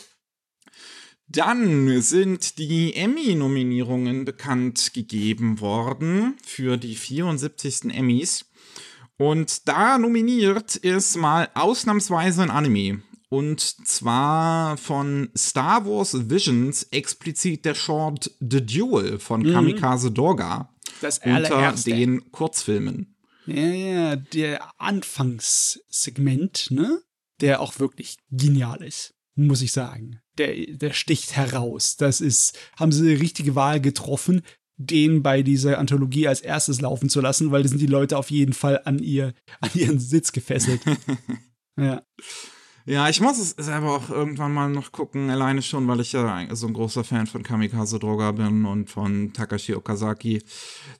[1.26, 7.94] Dann sind die Emmy-Nominierungen bekannt gegeben worden für die 74.
[7.94, 8.46] Emmys.
[9.18, 13.02] Und da nominiert ist mal ausnahmsweise ein Anime.
[13.28, 19.52] Und zwar von Star Wars Visions explizit der Short The Duel von mhm.
[19.52, 20.72] Kamikaze Dorga.
[21.02, 23.14] Das unter den Kurzfilmen.
[23.46, 27.00] Ja, ja, der Anfangssegment, ne?
[27.40, 30.20] Der auch wirklich genial ist, muss ich sagen.
[30.38, 31.96] Der, der sticht heraus.
[31.96, 34.42] Das ist, haben sie die richtige Wahl getroffen.
[34.78, 38.30] Den bei dieser Anthologie als erstes laufen zu lassen, weil da sind die Leute auf
[38.30, 40.80] jeden Fall an, ihr, an ihren Sitz gefesselt.
[41.76, 42.02] ja.
[42.86, 46.46] Ja, ich muss es selber auch irgendwann mal noch gucken, alleine schon, weil ich ja
[46.56, 50.42] so ein großer Fan von Kamikaze Droga bin und von Takashi Okazaki,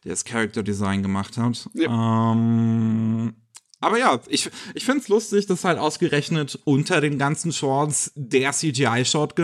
[0.05, 1.71] der das Character Design gemacht hat.
[1.73, 2.33] Ja.
[2.33, 3.33] Ähm,
[3.81, 8.53] aber ja, ich, ich finde es lustig, dass halt ausgerechnet unter den ganzen Shorts der
[8.53, 9.39] CGI-Short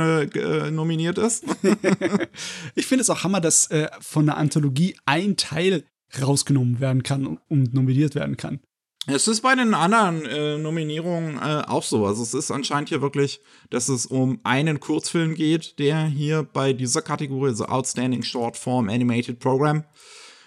[0.72, 1.44] nominiert ist.
[2.74, 5.84] ich finde es auch Hammer, dass äh, von der Anthologie ein Teil
[6.20, 8.60] rausgenommen werden kann und, nominiert werden kann.
[9.06, 12.06] Es ist bei den anderen äh, Nominierungen äh, auch so.
[12.06, 16.72] Also es ist anscheinend hier wirklich, dass es um einen Kurzfilm geht, der hier bei
[16.72, 19.84] dieser Kategorie, also Outstanding Short Form Animated Program,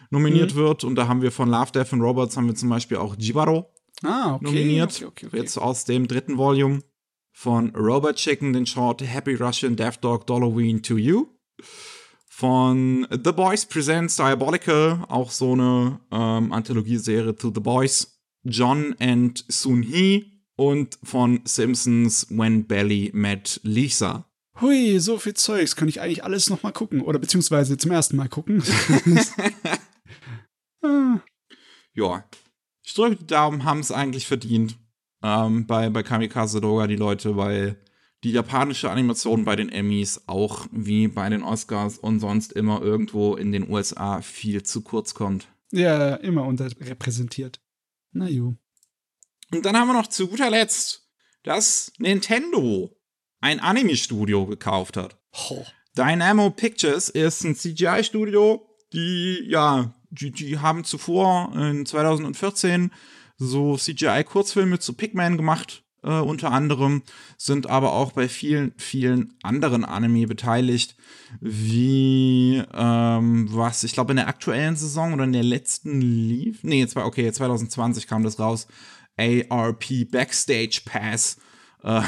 [0.10, 0.60] nominiert mhm.
[0.60, 0.84] wird.
[0.84, 3.70] Und da haben wir von Love, Death and Robots haben wir zum Beispiel auch Jibaro
[4.04, 4.46] ah, okay.
[4.46, 5.04] nominiert.
[5.04, 5.38] Okay, okay.
[5.38, 6.82] Jetzt aus dem dritten Volume
[7.32, 11.28] von Robot Chicken, den Short Happy Russian Death Dog Dolloween to You.
[12.30, 19.44] Von The Boys Presents Diabolical, auch so eine ähm, Anthologieserie zu The Boys John and
[19.48, 20.26] Soon Hee
[20.56, 24.26] und von Simpsons When Belly Met Lisa.
[24.62, 25.76] Hui, so viel Zeugs.
[25.76, 27.02] Kann ich eigentlich alles nochmal gucken?
[27.02, 28.64] Oder beziehungsweise zum ersten Mal gucken?
[30.82, 31.20] ah.
[31.94, 32.24] Ja.
[32.88, 34.78] Ich drücke die Daumen, haben es eigentlich verdient.
[35.22, 37.76] Ähm, bei, bei Kamikaze Doga die Leute, weil
[38.24, 43.36] die japanische Animation bei den Emmys auch wie bei den Oscars und sonst immer irgendwo
[43.36, 45.50] in den USA viel zu kurz kommt.
[45.74, 47.60] Ja, immer unterrepräsentiert.
[48.14, 48.56] Na ju.
[49.52, 51.10] Und dann haben wir noch zu guter Letzt,
[51.44, 52.98] dass Nintendo
[53.42, 55.20] ein Anime-Studio gekauft hat.
[55.50, 55.66] Oh.
[55.98, 62.92] Dynamo Pictures ist ein CGI-Studio, die, ja, die, haben zuvor in 2014
[63.38, 67.04] so CGI-Kurzfilme zu Pigman gemacht, äh, unter anderem,
[67.38, 70.96] sind aber auch bei vielen, vielen anderen Anime beteiligt,
[71.40, 76.64] wie ähm, was, ich glaube in der aktuellen Saison oder in der letzten lief.
[76.64, 78.68] Nee, jetzt war, okay, 2020 kam das raus.
[79.20, 81.38] ARP Backstage Pass.
[81.88, 82.02] Äh,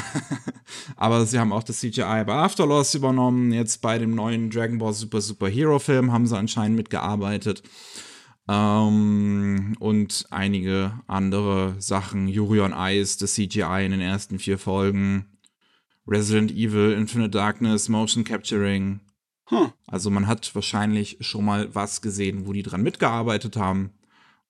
[0.96, 3.50] aber sie haben auch das CGI bei Afterloss übernommen.
[3.50, 7.62] Jetzt bei dem neuen Dragon Ball Super Super Hero Film haben sie anscheinend mitgearbeitet.
[8.46, 12.28] Ähm, und einige andere Sachen.
[12.28, 15.38] Yuri on Ice, das CGI in den ersten vier Folgen.
[16.06, 19.00] Resident Evil, Infinite Darkness, Motion Capturing.
[19.50, 19.70] Huh.
[19.86, 23.94] Also man hat wahrscheinlich schon mal was gesehen, wo die dran mitgearbeitet haben.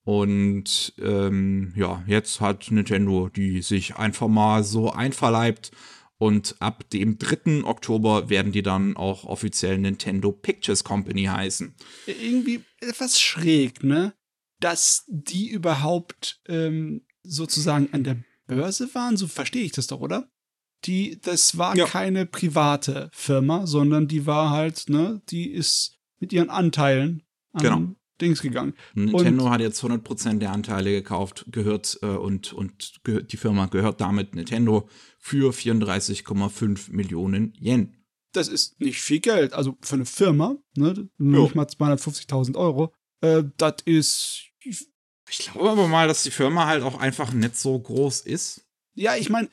[0.03, 5.71] Und ähm, ja, jetzt hat Nintendo die sich einfach mal so einverleibt.
[6.17, 7.63] Und ab dem 3.
[7.63, 11.75] Oktober werden die dann auch offiziell Nintendo Pictures Company heißen.
[12.05, 14.13] Irgendwie etwas schräg, ne?
[14.59, 20.29] Dass die überhaupt ähm, sozusagen an der Börse waren, so verstehe ich das doch, oder?
[20.85, 21.85] Die, das war ja.
[21.85, 27.23] keine private Firma, sondern die war halt, ne, die ist mit ihren Anteilen
[27.53, 27.95] an genau.
[28.21, 28.73] Dings gegangen.
[28.93, 33.65] Nintendo und, hat jetzt 100% der Anteile gekauft, gehört äh, und, und gehört, die Firma
[33.65, 34.87] gehört damit Nintendo
[35.19, 37.95] für 34,5 Millionen Yen.
[38.33, 39.53] Das ist nicht viel Geld.
[39.53, 44.43] Also für eine Firma, ne, nicht mal 250.000 Euro, äh, das ist.
[44.63, 44.87] Ich
[45.37, 48.65] glaube aber mal, dass die Firma halt auch einfach nicht so groß ist.
[48.93, 49.49] Ja, ich meine,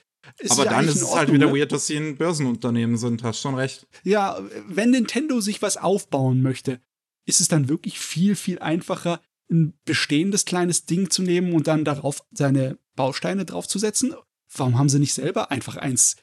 [0.48, 1.56] aber ja dann ist es halt wieder ne?
[1.56, 3.86] weird, dass sie ein Börsenunternehmen sind, hast schon recht.
[4.02, 6.80] Ja, wenn Nintendo sich was aufbauen möchte,
[7.28, 9.20] ist es dann wirklich viel, viel einfacher,
[9.50, 14.14] ein bestehendes kleines Ding zu nehmen und dann darauf seine Bausteine draufzusetzen?
[14.54, 16.16] Warum haben sie nicht selber einfach eins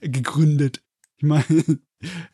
[0.00, 0.82] gegründet?
[1.18, 1.44] Ich meine,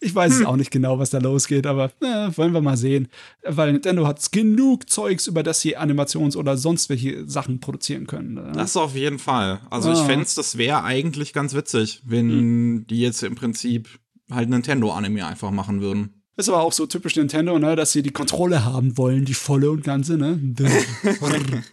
[0.00, 0.46] ich weiß hm.
[0.46, 3.08] auch nicht genau, was da losgeht, aber äh, wollen wir mal sehen.
[3.42, 8.36] Weil Nintendo hat genug Zeugs, über das sie Animations- oder sonst welche Sachen produzieren können.
[8.36, 8.52] Äh.
[8.52, 9.60] Das auf jeden Fall.
[9.70, 9.92] Also ah.
[9.94, 12.86] ich fände es, das wäre eigentlich ganz witzig, wenn hm.
[12.88, 13.88] die jetzt im Prinzip
[14.30, 16.21] halt Nintendo-Anime einfach machen würden.
[16.36, 19.70] Ist aber auch so typisch Nintendo, ne, dass sie die Kontrolle haben wollen, die volle
[19.70, 20.40] und ganze, ne?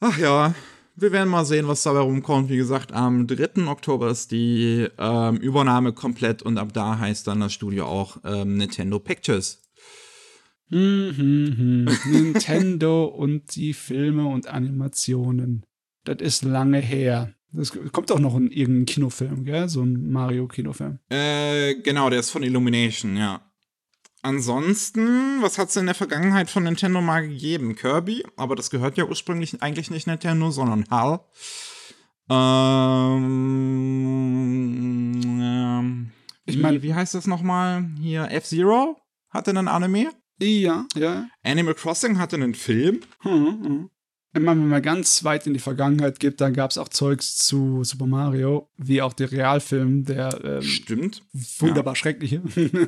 [0.00, 0.54] Ach ja,
[0.96, 2.48] wir werden mal sehen, was dabei rumkommt.
[2.48, 3.66] Wie gesagt, am 3.
[3.66, 8.56] Oktober ist die ähm, Übernahme komplett und ab da heißt dann das Studio auch ähm,
[8.56, 9.60] Nintendo Pictures.
[10.70, 11.98] Mhm, mhm.
[12.10, 15.64] Nintendo und die Filme und Animationen.
[16.04, 17.34] Das ist lange her.
[17.58, 19.68] Es kommt auch noch in irgendein Kinofilm, gell?
[19.68, 20.98] So ein Mario-Kinofilm.
[21.08, 23.40] Äh, genau, der ist von Illumination, ja.
[24.22, 27.76] Ansonsten, was hat es in der Vergangenheit von Nintendo mal gegeben?
[27.76, 31.20] Kirby, aber das gehört ja ursprünglich eigentlich nicht Nintendo, sondern HAL.
[32.30, 33.20] Ähm,
[35.22, 36.10] ähm,
[36.46, 37.90] ich meine, wie heißt das nochmal?
[38.00, 38.96] Hier, F-Zero
[39.28, 40.10] hatte einen Anime.
[40.40, 41.28] Ja, ja.
[41.42, 43.00] Animal Crossing hatte einen Film.
[43.20, 43.90] Hm, hm.
[44.34, 47.84] Wenn man mal ganz weit in die Vergangenheit gibt, dann gab es auch Zeugs zu
[47.84, 51.22] Super Mario, wie auch der Realfilm, der ähm, Stimmt.
[51.60, 51.96] wunderbar ja.
[51.96, 52.42] schreckliche.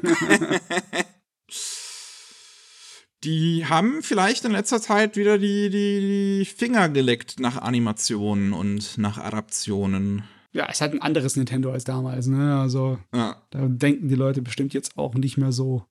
[3.22, 8.99] die haben vielleicht in letzter Zeit wieder die, die, die Finger geleckt nach Animationen und
[8.99, 10.24] nach Adaptionen.
[10.53, 12.59] Ja, es hat ein anderes Nintendo als damals, ne?
[12.59, 13.40] Also, Ja.
[13.51, 15.84] da denken die Leute bestimmt jetzt auch nicht mehr so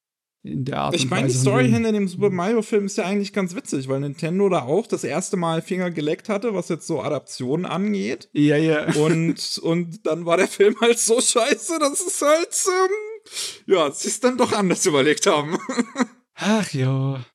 [0.46, 1.34] in der Art Ich meine, die.
[1.34, 5.04] Story hinter dem Super Mario-Film ist ja eigentlich ganz witzig, weil Nintendo da auch das
[5.04, 8.30] erste Mal Finger geleckt hatte, was jetzt so Adaptionen angeht.
[8.34, 8.94] Ja, ja.
[8.96, 14.08] Und, und dann war der Film halt so scheiße, dass es halt, ähm, ja, sie
[14.08, 15.58] es dann doch anders überlegt haben.
[16.36, 17.26] Ach ja.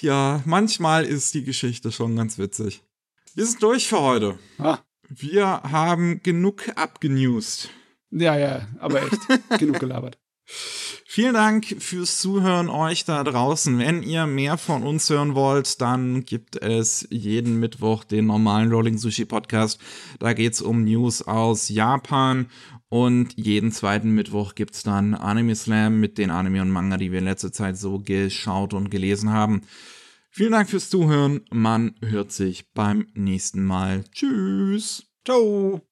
[0.00, 2.82] ja, manchmal ist die Geschichte schon ganz witzig.
[3.34, 4.38] Wir sind durch für heute.
[4.58, 7.70] Ah, Wir haben genug abgenewst.
[8.10, 9.18] ja, ja, aber echt.
[9.58, 10.18] Genug gelabert.
[10.50, 13.78] Vielen Dank fürs Zuhören euch da draußen.
[13.78, 18.98] Wenn ihr mehr von uns hören wollt, dann gibt es jeden Mittwoch den normalen Rolling
[18.98, 19.80] Sushi Podcast.
[20.18, 22.46] Da geht's um News aus Japan.
[22.88, 27.18] Und jeden zweiten Mittwoch gibt's dann Anime Slam mit den Anime und Manga, die wir
[27.18, 29.62] in letzter Zeit so geschaut und gelesen haben.
[30.30, 31.40] Vielen Dank fürs Zuhören.
[31.50, 34.04] Man hört sich beim nächsten Mal.
[34.12, 35.04] Tschüss.
[35.24, 35.87] Ciao.